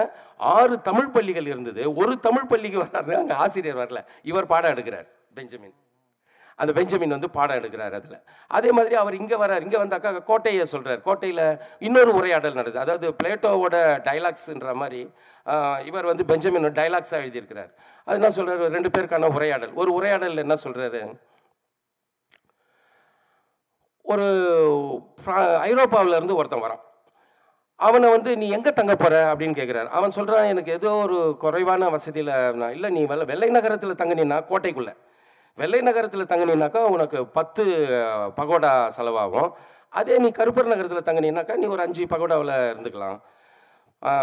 [0.55, 1.83] ஆறு தமிழ் பள்ளிகள் இருந்தது.
[2.03, 4.03] ஒரு தமிழ் பள்ளிக்கு வர்றாரு அங்கே ஆசிரியர் வரல.
[4.31, 5.77] இவர் பாடம் எடுக்கிறார் பெஞ்சமின்.
[6.62, 8.16] அந்த பெஞ்சமின் வந்து பாடம் எடுக்கிறார் அதில்.
[8.57, 9.62] அதே மாதிரி அவர் இங்கே வர்றார்.
[9.66, 11.44] இங்கே வந்தாக்கா கோட்டையை சொல்கிறார் கோட்டையில்
[11.87, 13.77] இன்னொரு உரையாடல் நடக்குது அதாவது பிளேட்டோவோட
[14.09, 15.01] டைலாக்ஸுன்ற மாதிரி
[15.88, 17.73] இவர் வந்து பெஞ்சமின் டைலாக்ஸாக எழுதியிருக்கிறார்.
[18.07, 19.73] அது என்ன சொல்கிறார் ரெண்டு பேருக்கான உரையாடல்.
[19.83, 21.03] ஒரு உரையாடல் என்ன சொல்கிறாரு
[24.12, 24.29] ஒரு
[25.70, 26.85] ஐரோப்பாவிலேருந்து இருந்து ஒருத்தன் வரான்.
[27.86, 32.32] அவனை வந்து நீ எங்கே தங்க போகிற அப்படின்னு கேட்குறாரு அவன் சொல்கிறான் எனக்கு ஏதோ ஒரு குறைவான வசதியில்
[32.60, 34.94] நான் இல்லை நீ வெள்ள வெள்ளை நகரத்தில் தங்கினா கோட்டைக்குள்ளே.
[35.58, 37.64] வெள்ளை நகரத்தில் தங்கினாக்கா உனக்கு பத்து
[38.38, 39.50] பகோடா செலவாகும்.
[40.00, 43.18] அதே நீ கருப்பர் நகரத்தில் தங்கினாக்கா நீ ஒரு அஞ்சு பகோடாவில் இருந்துக்கலாம்.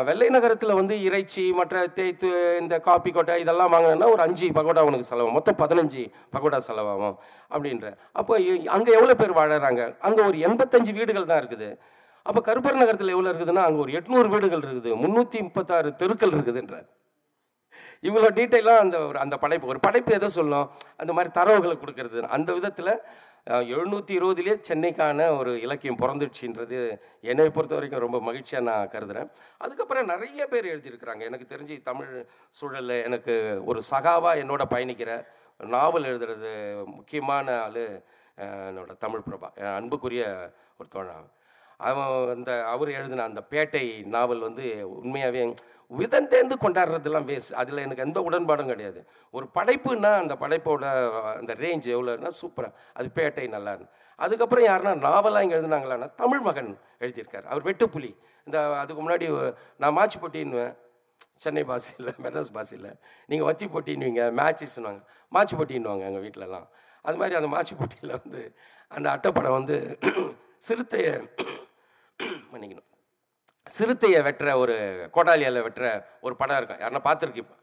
[0.08, 2.30] வெள்ளை நகரத்தில் வந்து இறைச்சி மற்ற தேய்த்து
[2.62, 5.36] இந்த காப்பி கொட்டை இதெல்லாம் வாங்கினா ஒரு அஞ்சு பகோடா உனக்கு செலவாகும்.
[5.40, 6.04] மொத்தம் பதினஞ்சு
[6.36, 7.18] பகோடா செலவாகும்.
[7.54, 7.90] அப்படின்ற.
[8.20, 8.34] அப்போ
[8.78, 9.84] அங்கே எவ்வளோ பேர் வாழறாங்க?
[10.08, 11.70] அங்கே ஒரு எண்பத்தஞ்சு வீடுகள் தான் இருக்குது.
[12.28, 14.92] அப்போ கருப்பர் நகரத்தில் எவ்வளோ இருக்குதுன்னா அங்கே ஒரு எட்நூறு வீடுகள் இருக்குது.
[15.04, 16.78] முந்நூற்றி முப்பத்தாறு தெருக்கள் இருக்குதுன்ற
[18.08, 20.68] இவ்வளோ டீட்டெயிலாக அந்த ஒரு அந்த படைப்பு ஒரு படைப்பு எதை சொல்லும்?
[21.02, 22.20] அந்த மாதிரி தரவுகளை கொடுக்கறது.
[22.38, 22.92] அந்த விதத்தில்
[23.74, 26.80] எழுநூற்றி இருபதுலேயே சென்னைக்கான ஒரு இலக்கியம் பிறந்துடுச்சின்றது
[27.32, 29.30] என்னை பொறுத்த வரைக்கும் ரொம்ப மகிழ்ச்சியாக நான் கருதுகிறேன்
[29.64, 31.24] அதுக்கப்புறம் நிறைய பேர் எழுதியிருக்கிறாங்க.
[31.30, 32.12] எனக்கு தெரிஞ்சு தமிழ்
[32.60, 33.36] சூழலில் எனக்கு
[33.72, 35.12] ஒரு சகாவாக என்னோட பயணிக்கிற
[35.60, 36.52] நாவல் எழுதுறது
[36.98, 37.84] முக்கியமான ஆள்
[38.70, 40.24] என்னோட தமிழ் பிரபா என் அன்புக்குரிய
[40.80, 41.28] ஒரு தோழன்
[41.80, 45.42] அவன் அந்த அவர் எழுதின அந்த பேட்டை நாவல் வந்து உண்மையாகவே
[45.92, 49.02] விதந்தேர்ந்து கொண்டாடுறதெல்லாம் வேஸ்ட் அதில் எனக்கு எந்த உடன்பாடும் கிடையாது.
[49.34, 50.86] ஒரு படைப்புன்னா அந்த படைப்போட
[51.40, 53.74] அந்த ரேஞ்ச் எவ்வளோன்னா சூப்பராக அது பேட்டை நல்லா
[54.20, 57.46] அதுக்கப்புறம் யாருன்னா நாவலாக இங்கே எழுதுனாங்களான்னா தமிழ் மகன் எழுதியிருக்கார்.
[57.46, 58.12] அவர் வெட்டுப்புலி.
[58.48, 59.28] இந்த அதுக்கு முன்னாடி
[59.78, 60.76] நான் மாச்சு போட்டின்னுவேன்
[61.44, 62.92] சென்னை பாஷையில் மெட்ராஸ் பாஷையில்
[63.30, 66.68] நீங்கள் வத்தி போட்டின்னுவீங்க மேட்சஸ்னுவாங்க மாச்சு போட்டின்னுவாங்க எங்கள் வீட்டிலலாம்
[67.06, 68.42] அது மாதிரி அந்த மாச்சு போட்டியில் வந்து
[68.92, 69.78] அந்த அட்டைப்படம் வந்து
[70.60, 71.14] சிறுத்தையை
[72.52, 72.88] மன்னிக்கணும்.
[73.68, 74.76] சிறுத்தையை வெட்டுற ஒரு
[75.16, 75.88] கோடாலியால் வெட்டுற
[76.22, 76.80] ஒரு படம் இருக்கும்.
[76.80, 77.56] யாருன்னா பார்த்துருக்கீங்க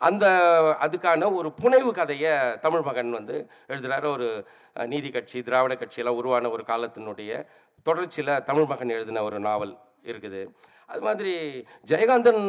[0.00, 0.26] அந்த
[0.80, 3.36] அதுக்கான ஒரு புனைவு கதையை தமிழ் மகன் வந்து
[3.68, 4.46] எழுதுகிறாரு ஒரு
[4.86, 7.30] நீதி கட்சி திராவிட கட்சியெல்லாம் உருவான ஒரு காலத்தினுடைய
[7.82, 10.42] தொடர்ச்சியில் தமிழ் மகன் எழுதின ஒரு நாவல் இருக்குது.
[10.86, 11.32] அது மாதிரி
[11.90, 12.42] ஜெயகாந்தன்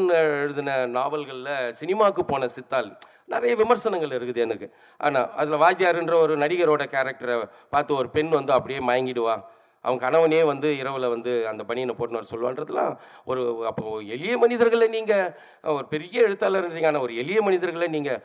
[0.43, 4.67] எழுதின நாவல்களில் சினிமாவுக்கு போன சித்தால் நிறைய விமர்சனங்கள் இருக்குது எனக்கு.
[4.97, 7.35] ஆனால் அதில் வாத்தியாருன்ற ஒரு நடிகரோட கேரக்டரை
[7.69, 9.35] பார்த்து ஒரு பெண் வந்து அப்படியே மயங்கிடுவா.
[9.83, 12.93] அவங்க கணவனே வந்து இரவில் வந்து அந்த பனியனை போட்டுன்னு வர சொல்லுவான்றதுலாம்
[13.25, 15.29] ஒரு அப்போது எளிய மனிதர்களை நீங்கள்
[15.75, 18.21] ஒரு பெரிய எழுத்தாளர்ன்றீங்க ஆனால் ஒரு எளிய மனிதர்களை நீங்கள்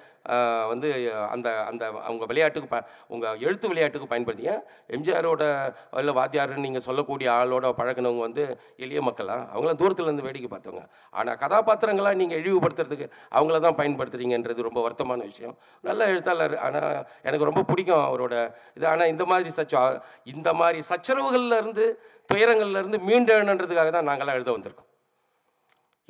[0.71, 0.89] வந்து
[1.35, 2.79] அந்த அந்த அவங்க விளையாட்டுக்கு ப
[3.15, 4.55] உங்கள் எழுத்து விளையாட்டுக்கு பயன்படுத்திங்க.
[4.97, 5.43] எம்ஜிஆரோட
[6.01, 8.45] இல்லை வாத்தியாருன்னு நீங்கள் சொல்லக்கூடிய ஆளோட பழகினவங்க வந்து
[8.85, 9.37] எளிய மக்களா?
[9.53, 10.85] அவங்களாம் தூரத்துலேருந்து வேடிக்கை பார்த்தவங்க.
[11.21, 15.57] ஆனால் கதாபாத்திரங்களாக நீங்கள் இழிவுபடுத்துறதுக்கு அவங்கள தான் பயன்படுத்துறீங்கன்றது ரொம்ப வருத்தமான விஷயம்.
[15.89, 16.57] நல்ல எழுத்தாளர்.
[16.69, 16.91] ஆனால்
[17.29, 18.35] எனக்கு ரொம்ப பிடிக்கும் அவரோட
[18.77, 18.87] இது.
[18.95, 19.85] ஆனால் இந்த மாதிரி சச்ச
[20.35, 21.85] இந்த மாதிரி சச்சரவுகள்லேருந்து இருந்து
[22.29, 24.89] துயரங்கள்ல இருந்து மீண்டெழுன்றதுக்காக தான் நாங்களாம் எழுத வந்திருக்கோம்.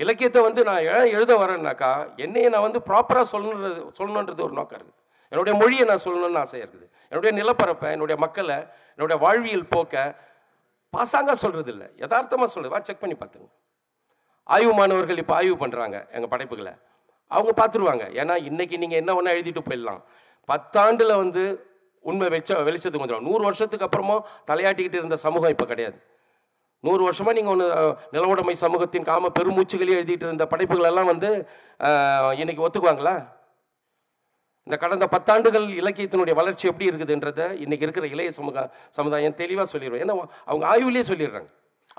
[0.02, 0.84] இலக்கியத்தை வந்து நான்
[1.16, 1.90] எழுத வரேன்னாக்கா
[2.24, 5.00] என்னையை நான் வந்து ப்ராப்பராக சொல்லணுன்றது சொல்லணுன்றது ஒரு நோக்கம் இருக்குது.
[5.32, 6.86] என்னுடைய மொழியை நான் சொல்லணும்னு ஆசையாக இருக்குது.
[7.10, 8.56] என்னுடைய நிலப்பரப்பை என்னுடைய மக்களை
[8.96, 10.04] என்னுடைய வாழ்வியல் போக்க
[10.94, 13.48] பாசாங்க சொல்கிறது இல்லை யதார்த்தமாக சொல்கிறது வா செக் பண்ணி பார்த்துங்க.
[14.54, 16.72] ஆய்வு மாணவர்கள் இப்போ ஆய்வு பண்ணுறாங்க எங்கள் படைப்புகளை.
[17.30, 18.04] அவங்க பார்த்துருவாங்க.
[18.20, 20.02] ஏன்னா இன்றைக்கி நீங்கள் என்ன ஒன்றா எழுதிட்டு போயிடலாம்.
[20.48, 21.44] பத்தாண்டில் வந்து
[22.04, 25.98] உண்மை வெளிச்ச வெளிச்சத்துக்கு வந்துடும் நூறு வருஷத்துக்கு அப்புறமும் தலையாட்டிக்கிட்டு இருந்த சமூகம் இப்போ கிடையாது.
[26.86, 27.68] நூறு வருஷமாக நீங்கள் ஒன்று
[28.16, 31.30] நிலவுடைமை சமூகத்தின் காம பெருமூச்சுகளே எழுதிட்டு இருந்த படைப்புகள் எல்லாம் வந்து
[32.42, 33.14] இன்றைக்கி இன்னைக்கு ஒத்துக்குவாங்களா?
[34.66, 38.62] இந்த கடந்த பத்தாண்டுகள் இலக்கியத்தினுடைய வளர்ச்சி எப்படி இருக்குதுன்றதை இன்னைக்கு இருக்கிற இளைய சமூக
[38.98, 40.14] சமுதாயம் தெளிவாக சொல்லிடுவோம் ஏன்னா
[40.50, 41.50] அவங்க ஆய்வுலேயே சொல்லிடுறாங்க.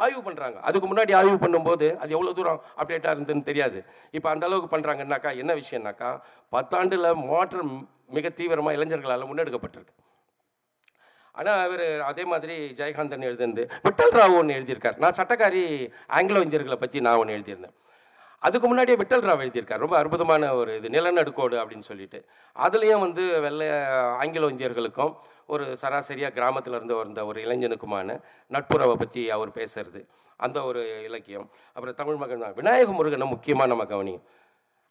[0.04, 3.80] ஆய்வு பண்ணுறாங்க அதுக்கு முன்னாடி ஆய்வு பண்ணும்போது அது எவ்வளோ தூரம் அப்டேட்டாக இருந்ததுன்னு தெரியாது.
[4.18, 6.10] இப்போ அந்த அளவுக்கு பண்ணுறாங்கன்னாக்கா என்ன விஷயம்னாக்கா
[6.56, 7.76] பத்தாண்டில் மாற்றம்
[8.18, 9.94] மிக தீவிரமாக இளைஞர்களால் முன்னெடுக்கப்பட்டிருக்கு.
[11.40, 15.00] ஆனால் அவர் அதே மாதிரி ஜெயகாந்தன் எழுதியிருந்து விட்டல் ராவ் ஒன்று எழுதியிருக்கார்.
[15.04, 15.64] நான் சட்டக்காரி
[16.18, 17.76] ஆங்கிலோ இந்தியர்களை பற்றி நான் ஒன்று எழுதியிருந்தேன்.
[18.48, 19.82] அதுக்கு முன்னாடியே விட்டல் ராவ் எழுதியிருக்கார்.
[19.84, 22.20] ரொம்ப அற்புதமான ஒரு இது நிலநடுக்கோடு அப்படின்னு சொல்லிட்டு.
[22.66, 23.68] அதுலேயும் வந்து வெள்ளை
[24.24, 25.14] ஆங்கிலோ இந்தியர்களுக்கும்
[25.54, 28.18] ஒரு சராசரியாக கிராமத்தில் இருந்து வந்த ஒரு இளைஞனுக்குமான
[28.56, 30.02] நட்புறவை பற்றி அவர் பேசுறது.
[30.46, 31.48] அந்த ஒரு இலக்கியம்.
[31.76, 32.56] அப்புறம் தமிழ் மகன் தான்.
[32.60, 34.24] விநாயக முருகனை முக்கியமாக நம்ம கவனியும்.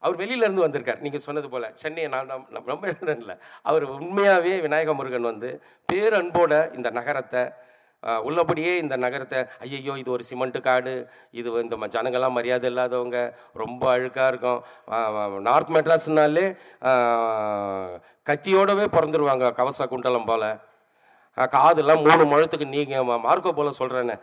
[0.05, 1.03] அவர் வெளியிலேருந்து வந்திருக்கார்.
[1.05, 1.69] நீங்கள் சொன்னது போல்.
[1.83, 3.35] சென்னையை நான் தான் ரொம்ப எழுதுறேன்ல.
[3.71, 5.51] அவர் உண்மையாகவே விநாயக முருகன் வந்து
[5.93, 7.45] பேரன்போட இந்த நகரத்தை
[8.29, 10.93] உள்ளபடியே இந்த நகரத்தை ஐயையோ இது ஒரு சிமெண்ட் காடு
[11.41, 13.19] இது இந்த ஜனங்கள்லாம் மரியாதை இல்லாதவங்க
[13.63, 14.61] ரொம்ப அழுக்காக இருக்கும்.
[15.47, 16.45] நார்த் மெட்ராஸ்னாலே
[18.31, 20.49] கத்தியோடவே பிறந்துருவாங்க கவச குண்டலம் போல்.
[21.57, 24.17] காதெல்லாம் மூணு முழத்துக்கு நீங்கள் மார்க்கோ போல் சொல்கிறேன்னு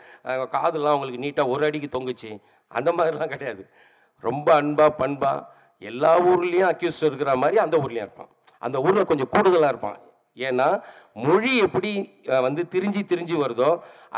[0.58, 2.32] காதெல்லாம் அவங்களுக்கு நீட்டாக ஒரு அடிக்கு தொங்குச்சு.
[2.72, 3.66] அந்த மாதிரிலாம் கிடையாது.
[4.24, 5.40] ரொம்ப அன்பாக பண்பாக
[5.90, 8.32] எல்லா ஊர்லேயும் அக்யூஸ்ட் இருக்கிற மாதிரி அந்த ஊர்லேயும் இருப்பான்.
[8.66, 10.00] அந்த ஊரில் கொஞ்சம் கூடுதலாக இருப்பான்.
[10.48, 10.68] ஏன்னா
[11.26, 11.90] மொழி எப்படி
[12.46, 13.70] வந்து திரிஞ்சு திரிஞ்சு வருதோ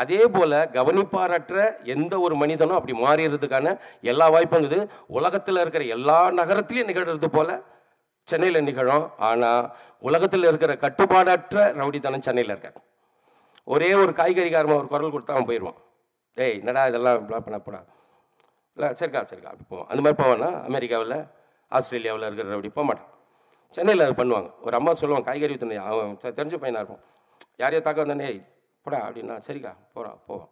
[0.02, 1.58] அதே போல் கவனிப்பாரற்ற
[1.94, 3.74] எந்த ஒரு மனிதனும் அப்படி மாறிடுறதுக்கான
[4.12, 4.90] எல்லா வாய்ப்பும் இருக்குது.
[5.18, 7.54] உலகத்தில் இருக்கிற எல்லா நகரத்துலையும் நிகழ்கிறது போல்
[8.28, 9.06] சென்னையில் நிகழும்.
[9.30, 9.66] ஆனால்
[10.08, 12.80] உலகத்தில் இருக்கிற கட்டுப்பாடற்ற ரவுடித்தனம் சென்னையில் இருக்காது.
[13.74, 15.80] ஒரே ஒரு காய்கறிக்காரமாக ஒரு குரல் கொடுத்தா அவன் போயிடுவான்.
[16.38, 17.80] டேய் என்னடா இதெல்லாம் இப்படிலாம் பண்ண போடா
[18.78, 20.50] இல்லை சரிக்கா சரிக்கா அப்படி போவான் அந்த மாதிரி போவானா?
[20.70, 21.18] அமெரிக்காவில்?
[21.72, 23.10] ஆஸ்திரேலியாவில் இருக்கிற அப்படி போக மாட்டான்.
[23.74, 24.50] சென்னையில் அது பண்ணுவாங்க.
[24.66, 25.78] ஒரு அம்மா சொல்லுவாங்க காய்கறி வித்தனை.
[25.90, 27.04] அவன் தெரிஞ்ச பையனாக இருப்பான்.
[27.62, 28.28] யாரையோ தாக்க வந்தானே
[28.86, 30.52] போடா அப்படின்னா சரிக்கா போகிறான் போவான்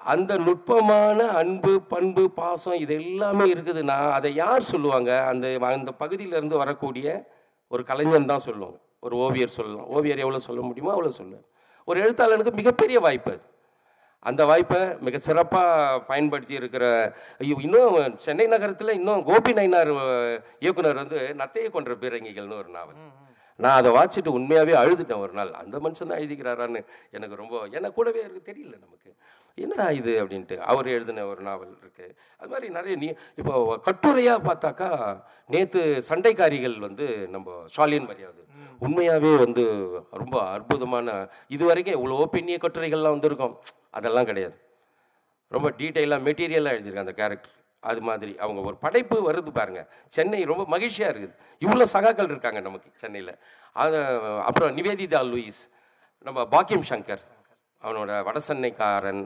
[0.00, 5.10] அந்த நுட்பமான அன்பு பண்பு பாசம் இது எல்லாமே இருக்குதுன்னா அதை யார் சொல்லுவாங்க?
[5.30, 7.06] அந்த அந்த பகுதியிலேருந்து வரக்கூடிய
[7.68, 8.78] ஒரு கலைஞன் தான் சொல்லுவாங்க.
[9.00, 9.88] ஒரு ஓவியர் சொல்லலாம்.
[9.96, 11.44] ஓவியர் எவ்வளோ சொல்ல முடியுமோ அவ்வளோ சொல்லுவேன்
[11.88, 13.42] ஒரு எழுத்தாளனுக்கு மிகப்பெரிய வாய்ப்பு அது.
[14.22, 16.84] அந்த வாய்ப்பை மிக சிறப்பாக பயன்படுத்தி இருக்கிற
[17.40, 19.92] ஐயோ இன்னும் சென்னை நகரத்தில் இன்னும் கோபி நயினார்
[20.64, 22.98] இயக்குனர் வந்து நத்தையை கொன்ற பீரங்கிகள்னு ஒரு நாவல்.
[23.60, 25.50] நான் அதை வாசிச்சுட்டு உண்மையாகவே அழுதுட்டேன் ஒரு நாள்.
[25.62, 26.80] அந்த மனுஷன் தான் எழுதிக்கிறாரான்னு
[27.16, 29.10] எனக்கு ரொம்ப எனக்கு கூடவே இருக்கு தெரியல நமக்கு.
[29.58, 33.08] என்னடா இது அப்படின்ட்டு அவர் எழுதின ஒரு நாவல் இருக்குது அது மாதிரி நிறைய நீ
[33.40, 33.54] இப்போ
[33.88, 34.88] கட்டுரையாக பார்த்தாக்கா
[35.50, 38.42] நேற்று சண்டைக்காரிகள் வந்து நம்ம ஷாலின் மரியாதை
[38.86, 39.62] உண்மையாகவே வந்து
[40.22, 41.14] ரொம்ப அற்புதமான
[41.54, 43.54] இது வரைக்கும் இவ்வளோ பெண்ணிய கட்டுரைகள்லாம் வந்திருக்கும்.
[43.98, 44.56] அதெல்லாம் கிடையாது.
[45.54, 47.54] ரொம்ப டீட்டெயிலாக மெட்டீரியலாக எழுதியிருக்காங்க அந்த கேரக்டர்.
[47.90, 51.34] அது மாதிரி அவங்க ஒரு படைப்பு வருது பாருங்கள் சென்னை ரொம்ப மகிழ்ச்சியாக இருக்குது.
[51.64, 53.34] இவ்வளோ சகாக்கள் இருக்காங்க நமக்கு சென்னையில்.
[53.82, 53.98] அது
[54.48, 55.62] அப்புறம் நிவேதிதா லூயிஸ்
[56.26, 57.22] நம்ம பாக்கியம் சங்கர்
[57.82, 59.22] அவனோட வடசென்னைக்காரன்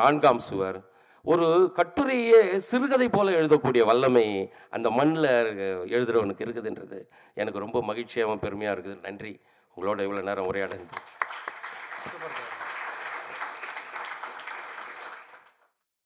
[0.00, 0.78] நான்காம் சுவர்
[1.30, 4.26] ஒரு கட்டுரையே சிறுகதை போல எழுதக்கூடிய வல்லமை
[4.70, 5.28] அந்த மண்ணில்
[5.94, 6.98] எழுதுகிறவனுக்கு இருக்குதுன்றது.
[7.34, 9.00] எனக்கு ரொம்ப மகிழ்ச்சியாகவும் பெருமையாக இருக்குது.
[9.02, 9.32] நன்றி.
[9.76, 10.84] உங்களோட இவ்வளோ நேரம் உரையாடுறது